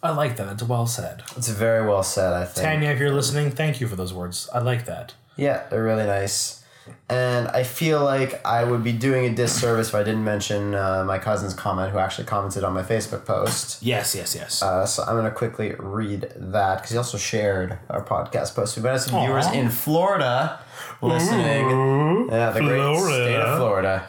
[0.02, 0.52] I like that.
[0.52, 1.22] It's well said.
[1.36, 2.32] It's very well said.
[2.34, 2.64] I think.
[2.66, 4.48] Tanya, if you're listening, thank you for those words.
[4.52, 5.14] I like that.
[5.36, 6.63] Yeah, they're really nice.
[7.08, 11.04] And I feel like I would be doing a disservice if I didn't mention uh,
[11.06, 13.82] my cousin's comment, who actually commented on my Facebook post.
[13.82, 14.62] Yes, yes, yes.
[14.62, 18.76] Uh, so I'm going to quickly read that because he also shared our podcast post.
[18.76, 19.24] We've got some Aw.
[19.24, 20.60] viewers in Florida
[21.00, 22.28] listening.
[22.30, 24.08] Yeah, the great state of Florida.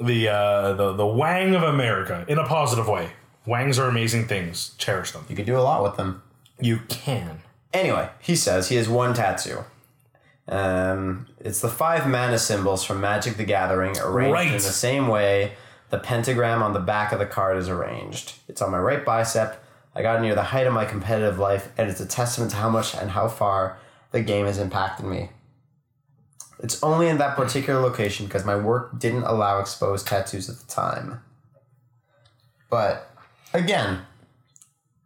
[0.00, 3.10] the uh, the the Wang of America in a positive way.
[3.46, 4.74] Wangs are amazing things.
[4.76, 5.24] Cherish them.
[5.28, 6.22] You could do a lot with them.
[6.60, 7.42] You can.
[7.72, 9.64] Anyway, he says he has one tattoo.
[10.48, 14.46] Um, it's the five mana symbols from Magic the Gathering, arranged Right.
[14.48, 15.54] in the same way
[15.90, 18.34] the pentagram on the back of the card is arranged.
[18.48, 19.62] It's on my right bicep.
[19.94, 22.68] I got near the height of my competitive life, and it's a testament to how
[22.68, 23.78] much and how far
[24.12, 25.30] the game has impacted me.
[26.58, 30.66] It's only in that particular location because my work didn't allow exposed tattoos at the
[30.66, 31.22] time.
[32.70, 33.10] But
[33.52, 34.00] again,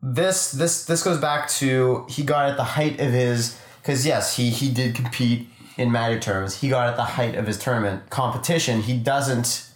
[0.03, 4.37] this this this goes back to he got at the height of his because yes
[4.37, 6.61] he he did compete in magic tournaments.
[6.61, 8.83] He got at the height of his tournament competition.
[8.83, 9.67] He doesn't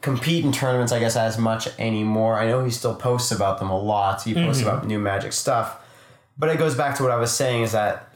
[0.00, 2.38] compete in tournaments i guess as much anymore.
[2.38, 4.22] I know he still posts about them a lot.
[4.22, 4.70] He posts mm-hmm.
[4.70, 5.80] about new magic stuff.
[6.36, 8.12] But it goes back to what i was saying is that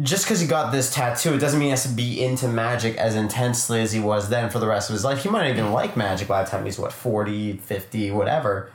[0.00, 2.96] just because he got this tattoo it doesn't mean he has to be into magic
[2.96, 5.22] as intensely as he was then for the rest of his life.
[5.22, 8.70] He might not even like magic by the time he's what 40 50 whatever.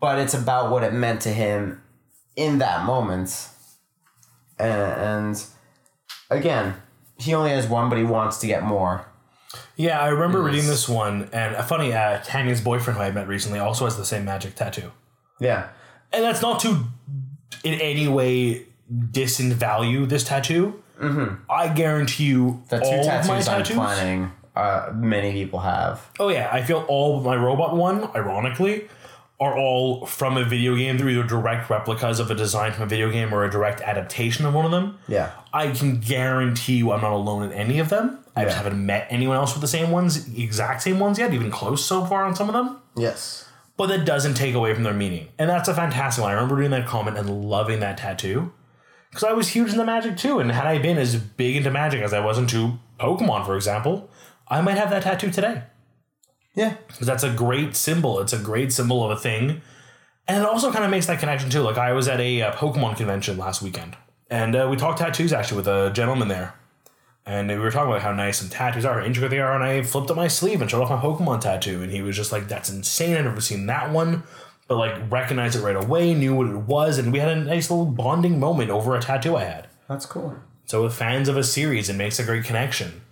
[0.00, 1.82] But it's about what it meant to him
[2.36, 3.48] in that moment.
[4.58, 5.42] And,
[6.30, 6.74] again,
[7.18, 9.06] he only has one, but he wants to get more.
[9.76, 13.28] Yeah, I remember reading this one, and a funny uh, Tanya's boyfriend who I met
[13.28, 14.90] recently also has the same magic tattoo,
[15.40, 15.68] Yeah,
[16.12, 16.84] and that's not to
[17.64, 20.82] in any way disvalue this tattoo.
[21.00, 21.50] Mm-hmm.
[21.50, 23.76] I guarantee you, the two all of my tattoos I'm tattoos.
[23.76, 26.06] planning, uh, many people have.
[26.18, 28.88] Oh yeah, I feel all my robot one, ironically,
[29.40, 30.98] are all from a video game.
[30.98, 34.44] They're either direct replicas of a design from a video game or a direct adaptation
[34.46, 34.98] of one of them.
[35.06, 38.18] Yeah, I can guarantee you I'm not alone in any of them.
[38.34, 38.62] I just Yeah.
[38.62, 42.04] haven't met anyone else with the same ones, exact same ones yet, even close so
[42.04, 42.78] far on some of them.
[42.96, 43.44] yes,
[43.76, 45.28] But that doesn't take away from their meaning.
[45.38, 46.32] And that's a fantastic one.
[46.32, 48.50] I remember reading that comment and loving that tattoo.
[49.08, 50.40] Because I was huge into magic too.
[50.40, 54.10] And had I been as big into magic as I was into Pokemon, for example,
[54.48, 55.62] I might have that tattoo today.
[56.58, 58.18] Yeah, Because that's a great symbol.
[58.18, 59.62] It's a great symbol of a thing.
[60.26, 61.60] And it also kind of makes that connection too.
[61.60, 63.96] Like I was at a uh, Pokemon convention last weekend.
[64.28, 66.54] And uh, we talked tattoos actually with a gentleman there.
[67.24, 69.62] And we were talking about how nice some tattoos are, how intricate they are, and
[69.62, 72.32] I flipped up my sleeve and showed off my Pokemon tattoo, and he was just
[72.32, 73.18] like, "That's insane!
[73.18, 74.22] I've never seen that one."
[74.66, 77.70] But like, recognized it right away, knew what it was, and we had a nice
[77.70, 79.68] little bonding moment over a tattoo I had.
[79.88, 80.36] That's cool.
[80.64, 83.02] So with fans of a series, it makes a great connection.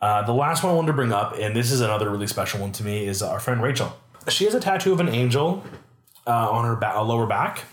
[0.00, 2.60] Uh, the last one I wanted to bring up, and this is another really special
[2.60, 3.96] one to me, is our friend Rachel.
[4.28, 5.64] She has a tattoo of an angel
[6.26, 7.64] uh, on her ba- lower back.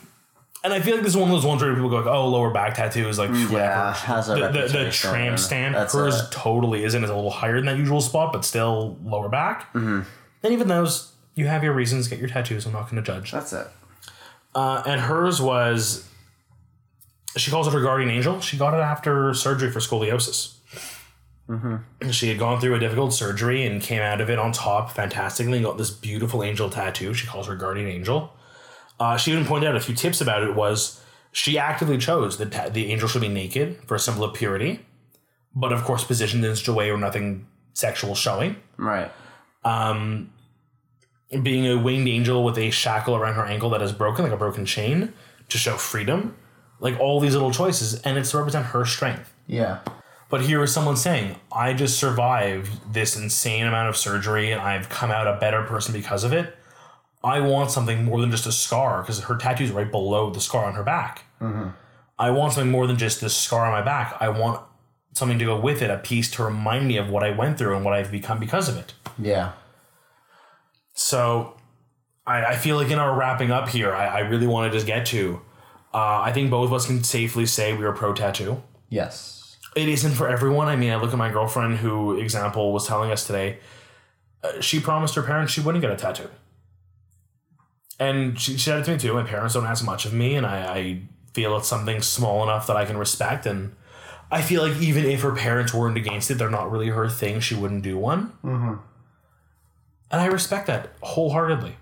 [0.64, 2.28] And I feel like this is one of those ones where people go, like, "Oh,
[2.28, 5.36] lower back tattoo is like Yeah, has a the, the, the yeah.
[5.36, 5.76] stand.
[5.76, 7.04] That's Hers a- totally isn't.
[7.04, 9.72] It's a little higher than that usual spot, but still lower back.
[9.74, 10.02] Mm-hmm.
[10.42, 12.08] And even those, you have your reasons.
[12.08, 12.66] Get your tattoos.
[12.66, 13.32] I'm not going to judge.
[13.32, 13.68] That's it.
[14.56, 16.10] Uh, and hers was,
[17.38, 18.40] she calls it her guardian angel.
[18.42, 20.55] She got it after surgery for scoliosis.
[21.50, 22.10] Mm-hmm.
[22.10, 25.58] She had gone through a difficult surgery and came out of it on top fantastically
[25.58, 27.14] and got this beautiful angel tattoo.
[27.14, 28.34] She calls her guardian angel.
[29.00, 32.52] Uh, she even pointed out a few tips about it was she actively chose that
[32.52, 34.86] ta- the angel should be naked for a symbol of purity,
[35.54, 39.12] but of course positioned in such a way where nothing sexual showing Right.
[41.44, 44.38] being a winged angel with a shackle around her ankle that is broken, like a
[44.38, 45.14] broken chain,
[45.50, 46.36] to show freedom.
[46.80, 49.34] Like all these little choices, and it's to represent her strength.
[49.48, 49.80] Yeah.
[50.30, 54.90] But here is someone saying, I just survived this insane amount of surgery and I've
[54.90, 56.56] come out a better person because of it.
[57.24, 60.66] I want something more than just a scar because her tattoo's right below the scar
[60.66, 61.26] on her back.
[62.18, 64.16] I want something more than just this scar on my back.
[64.20, 64.62] I want
[65.14, 67.76] something to go with it, a piece to remind me of what I went through
[67.76, 68.94] and what I've become because of it.
[69.18, 69.54] Yeah.
[70.94, 71.56] So
[72.26, 74.88] I, I feel like in our wrapping up here, I, I really want to just
[74.88, 75.42] get to.
[75.94, 78.62] Uh, I think both of us can safely say we are pro tattoo.
[78.90, 79.35] Yes.
[79.76, 80.68] It isn't for everyone.
[80.68, 83.60] I mean, I look at my girlfriend, who example was telling us today.
[84.44, 86.30] Uh, she promised her parents she wouldn't get a tattoo,
[88.00, 89.14] and she, she said it to me too.
[89.14, 91.02] My parents don't ask much of me, and I, I
[91.34, 93.46] feel it's something small enough that I can respect.
[93.46, 93.76] And
[94.32, 97.42] I feel like even if her parents weren't against it, they're not really her thing.
[97.42, 98.32] She wouldn't do one.
[98.44, 98.76] Mm-hmm.
[100.12, 101.76] And I respect that wholeheartedly.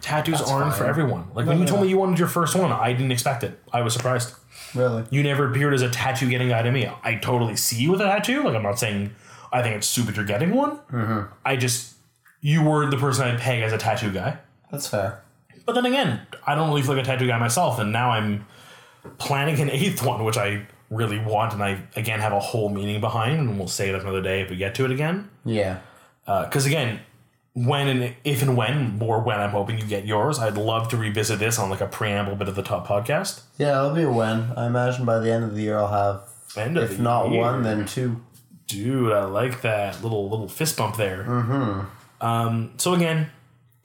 [0.00, 1.28] Tattoos aren't for everyone.
[1.34, 3.58] Like when you told me you wanted your first one, I didn't expect it.
[3.72, 4.34] I was surprised.
[4.74, 5.04] Really.
[5.10, 6.90] You never appeared as a tattoo getting guy to me.
[7.02, 8.42] I totally see you with a tattoo.
[8.42, 9.14] Like I'm not saying
[9.52, 10.78] I think it's stupid you're getting one.
[10.90, 11.32] Mm-hmm.
[11.44, 11.94] I just
[12.40, 14.38] you were the person I'd peg as a tattoo guy.
[14.70, 15.22] That's fair.
[15.64, 18.46] But then again, I don't really feel like a tattoo guy myself, and now I'm
[19.18, 23.00] planning an eighth one, which I really want, and I again have a whole meaning
[23.00, 25.30] behind, and we'll save it another day if we get to it again.
[25.44, 25.78] Yeah.
[26.26, 27.00] Because again,
[27.54, 30.96] when and if and when, or when I'm hoping you get yours, I'd love to
[30.96, 33.42] revisit this on like a preamble bit of the top podcast.
[33.58, 34.50] Yeah, it'll be a win.
[34.56, 37.40] I imagine by the end of the year I'll have, End of if not year.
[37.40, 38.22] one, then two.
[38.66, 41.24] Dude, I like that little little fist bump there.
[41.24, 42.24] Mm-hmm.
[42.26, 43.30] Um, so again,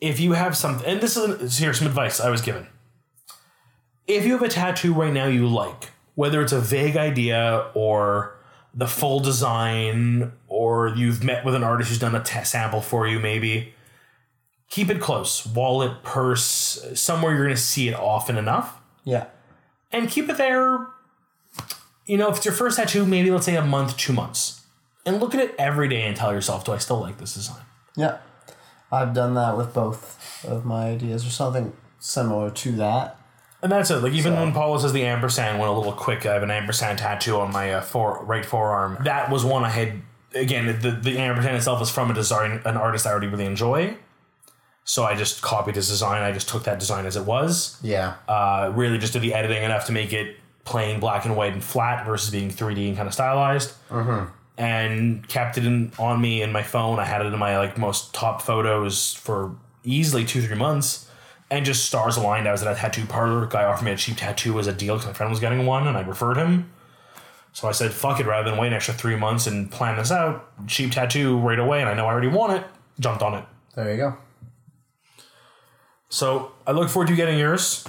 [0.02, 2.68] if you have something, and this is here's some advice I was given.
[4.08, 8.36] If you have a tattoo right now you like, whether it's a vague idea or
[8.74, 10.32] the full design,
[10.88, 13.74] or you've met with an artist who's done a test sample for you, maybe
[14.70, 19.26] keep it close, wallet, purse, somewhere you're going to see it often enough Yeah.
[19.92, 20.88] and keep it there.
[22.06, 24.62] You know, if it's your first tattoo, maybe let's say a month, two months,
[25.06, 27.62] and look at it every day and tell yourself, "Do I still like this design?"
[27.96, 28.18] Yeah.
[28.92, 33.18] I've done that with both of my ideas or something similar to that.
[33.62, 33.98] And that's it.
[34.02, 36.50] Like even So- when Paula says the ampersand went a little quick, I have an
[36.52, 38.98] ampersand tattoo on my uh, fore, right forearm.
[39.04, 40.02] That was one I had.
[40.36, 43.98] Again, the the ampersand itself is from a design, an artist I already really enjoy.
[44.84, 46.24] So I just copied his design.
[46.24, 47.78] I just took that design as it was.
[47.84, 48.16] Yeah.
[48.28, 51.64] Uh, really just did the editing enough to make it plain black and white and
[51.64, 53.74] flat versus being 3D and kind of stylized.
[54.58, 57.00] And kept it in, on me in my phone.
[57.00, 61.08] I had it in my like most top photos for easily two three months.
[61.52, 62.48] And just stars aligned.
[62.48, 63.46] I was at a tattoo parlor.
[63.46, 65.88] Guy offered me a cheap tattoo as a deal because my friend was getting one,
[65.88, 66.72] and I referred him.
[67.54, 70.12] So I said, "Fuck it," rather than wait an extra three months and plan this
[70.12, 70.50] out.
[70.68, 72.64] Cheap tattoo right away, and I know I already want it.
[73.00, 73.46] Jumped on it.
[73.76, 74.18] There you go.
[76.10, 77.86] So I look forward to getting yours.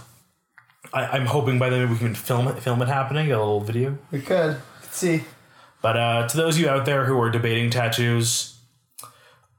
[0.92, 3.60] I, I'm hoping by then we can film it, film it happening, get a little
[3.60, 3.96] video.
[4.10, 4.56] We could.
[4.82, 5.24] Let's see.
[5.82, 8.58] But uh, to those of you out there who are debating tattoos,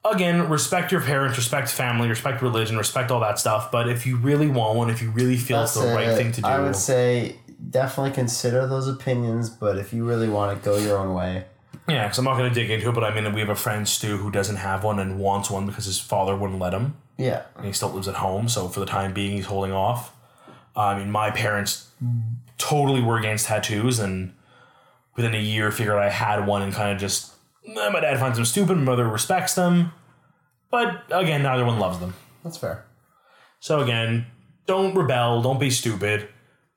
[0.06, 3.72] again, respect your parents, respect family, respect religion, respect all that stuff.
[3.72, 6.32] But if you really want one, if you really feel it's the That's right thing
[6.34, 7.38] to do, I would say
[7.70, 11.46] definitely consider those opinions, but if you really want to go your own way,
[11.88, 12.94] yeah, because I'm not going to dig into it.
[12.94, 15.66] But I mean, we have a friend Stu who doesn't have one and wants one
[15.66, 16.96] because his father wouldn't let him.
[17.18, 17.44] yeah.
[17.58, 18.48] and he still lives at home.
[18.50, 20.16] So for the time being, he's holding off.
[20.76, 21.90] I mean, my parents
[22.58, 24.34] totally were against tattoos, and
[25.18, 27.34] within a year, figured I had one, and kind of just
[27.68, 28.78] eh, my dad finds them stupid.
[28.78, 29.92] My mother respects them,
[30.70, 32.14] but again, neither one loves them.
[32.44, 32.86] That's fair.
[33.60, 34.28] So again,
[34.66, 36.30] don't rebel, don't be stupid.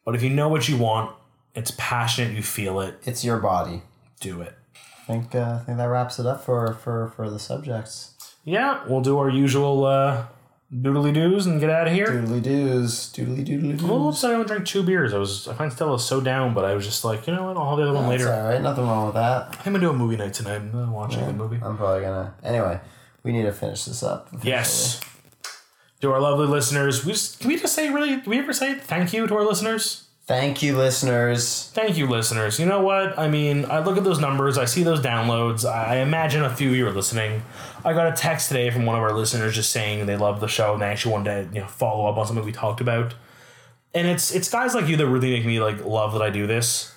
[0.04, 1.14] But if you know what you want,
[1.54, 3.82] it's passionate, you feel it, It's your body.
[4.20, 4.54] do it.
[4.74, 8.12] I think uh, I think that wraps it up for for for the subjects.
[8.44, 10.26] Yeah, we'll do our usual uh,
[10.74, 12.06] doodly doos and get out of here.
[12.06, 14.16] Doodly doos, doodly doodly I'm a little doos.
[14.16, 15.12] upset I only drank two beers.
[15.14, 17.44] I was I find Stella was so down, but I was just like, you know
[17.44, 17.56] what?
[17.56, 18.34] I'll have the other one That's later.
[18.34, 18.60] all right.
[18.62, 19.56] Nothing wrong with that.
[19.58, 20.56] I'm gonna do a movie night tonight.
[20.56, 21.60] I'm gonna a good movie.
[21.62, 22.34] I'm probably gonna.
[22.42, 22.80] Anyway,
[23.22, 24.32] we need to finish this up.
[24.32, 25.10] officially.
[26.04, 26.10] Yes.
[26.10, 28.16] To our lovely listeners, we just, can we just say really?
[28.16, 30.04] Do we ever say thank you to our listeners?
[30.26, 31.70] Thank you, listeners.
[31.74, 32.58] Thank you, listeners.
[32.58, 33.18] You know what?
[33.18, 35.64] I mean, I look at those numbers, I see those downloads.
[35.64, 37.42] I imagine a few of you are listening.
[37.84, 40.48] I got a text today from one of our listeners just saying they love the
[40.48, 43.14] show and they actually wanted to, you know, follow up on something we talked about.
[43.94, 46.46] And it's it's guys like you that really make me like love that I do
[46.46, 46.94] this.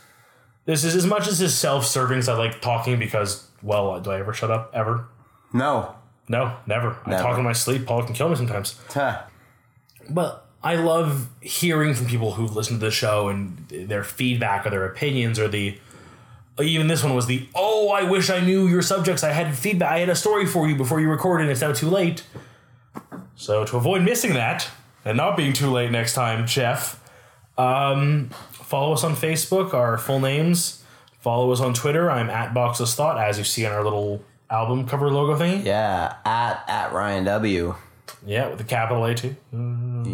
[0.66, 4.20] This is as much as is self-serving as I like talking because, well, do I
[4.20, 5.10] ever shut up ever?
[5.54, 5.97] No.
[6.28, 6.98] No, never.
[7.06, 7.86] I talk in my sleep.
[7.86, 8.80] Paul can kill me sometimes.
[8.90, 9.22] Huh.
[10.10, 14.70] But I love hearing from people who've listened to the show and their feedback or
[14.70, 15.78] their opinions or the
[16.60, 19.92] even this one was the oh I wish I knew your subjects I had feedback
[19.92, 22.24] I had a story for you before you recorded and it's now too late.
[23.36, 24.68] So to avoid missing that
[25.06, 27.02] and not being too late next time, Jeff,
[27.58, 29.74] um, follow us on Facebook.
[29.74, 30.84] Our full names.
[31.20, 32.10] Follow us on Twitter.
[32.10, 35.64] I'm at Boxless Thought as you see on our little album cover logo thingy.
[35.64, 36.16] Yeah.
[36.26, 37.76] At at Ryan W.
[38.26, 39.36] Yeah, with the capital A too.
[39.52, 39.58] You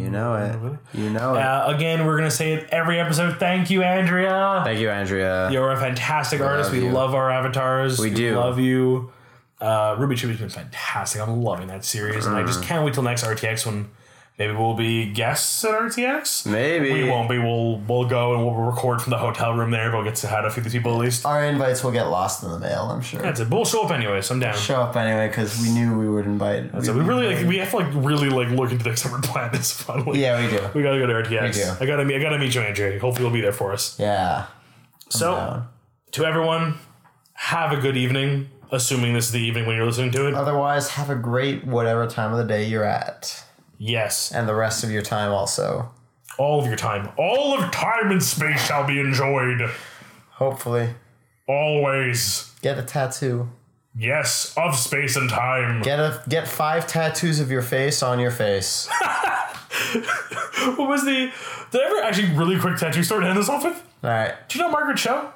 [0.10, 0.98] know it.
[0.98, 1.40] You know it.
[1.42, 3.40] Uh, again, we're gonna say it every episode.
[3.40, 4.62] Thank you, Andrea.
[4.64, 5.50] Thank you, Andrea.
[5.52, 6.70] You're a fantastic artist.
[6.72, 6.92] love We you.
[6.92, 8.00] love our avatars.
[8.00, 8.36] We, do.
[8.38, 9.12] love you.
[9.62, 11.22] Uh, RWBY Chibi's been fantastic.
[11.22, 12.48] I'm loving that series, and I Mm.
[12.48, 13.90] just can't wait till next RTX when
[14.40, 16.46] maybe we'll be guests at RTX.
[16.52, 16.92] Maybe.
[16.92, 17.38] We won't be.
[17.38, 19.92] We'll we'll go and we'll record from the hotel room there.
[19.92, 21.26] We'll get to have a few people at least.
[21.26, 23.22] Our invites will get lost in the mail, I'm sure.
[23.22, 23.50] That's it.
[23.50, 24.30] But we'll show up anyways.
[24.32, 24.56] I'm down.
[24.56, 26.72] Show up anyway because we knew we would invite.
[26.84, 29.52] So we really like we have to like really like look into the summer plan
[29.52, 30.06] this fun.
[30.06, 30.70] Like, Yeah, we do.
[30.74, 31.56] We gotta go to RTX.
[31.56, 31.72] We do.
[31.82, 32.16] I gotta meet.
[32.16, 33.00] I gotta meet you, Andrea.
[33.00, 34.00] Hopefully, you'll be there for us.
[34.00, 34.46] Yeah.
[35.10, 35.68] So, down.
[36.14, 36.80] to everyone,
[37.34, 38.50] have a good evening.
[38.72, 40.34] Assuming this is the evening when you're listening to it.
[40.34, 43.44] Otherwise, have a great whatever time of the day you're at,
[43.86, 45.92] Yes, and the rest of your time also.
[46.40, 49.70] all of your time, all of time and space shall be enjoyed.
[50.32, 50.96] Hopefully,
[51.50, 52.52] Always.
[52.62, 53.50] get a tattoo.
[53.96, 55.82] Yes, of space and time.
[55.82, 58.88] Get a get five tattoos of your face on your face.
[60.78, 61.32] What was the?
[61.72, 63.76] Did I ever actually really quick tattoo story to end this off with?
[64.04, 64.34] All right.
[64.48, 65.30] Do you know Margaret Cho,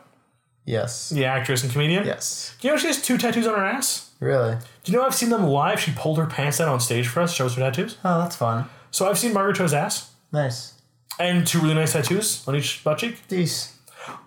[0.66, 1.10] Yes.
[1.10, 2.06] the actress and comedian?
[2.06, 2.56] Yes.
[2.62, 4.07] Do you know she has two tattoos on her ass?
[4.20, 4.56] Really?
[4.84, 5.80] Do you know I've seen them live?
[5.80, 7.98] She pulled her pants down on stage for us, shows her tattoos.
[8.04, 8.66] Oh, that's fun.
[8.92, 10.74] So I've seen Margaret Cho's ass Nice.
[11.20, 13.28] and two really nice tattoos on each butt cheek.
[13.28, 13.74] These.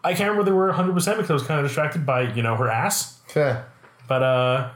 [0.04, 2.54] I can't remember they were 100% because I was kind of distracted by, you know,
[2.56, 3.18] her ass.
[3.30, 3.58] Okay.
[4.06, 4.70] But, uh,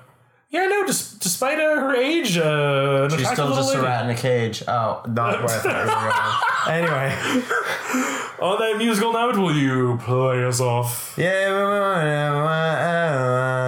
[0.50, 3.78] yeah, no, just despite uh, her age, uh, an She's attractive still little just a
[3.78, 3.86] lady.
[3.86, 4.62] rat in a cage.
[4.66, 7.10] Oh, not where I thought you were going.
[7.10, 8.30] Anyway.
[8.45, 11.14] On that musical note, will you play us off?
[11.16, 11.32] Yeah.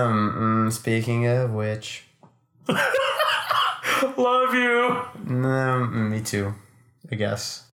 [0.06, 2.04] Um, mm, speaking of which,
[2.68, 5.00] Love you.
[5.24, 6.52] mm, me too.
[7.10, 7.65] I guess.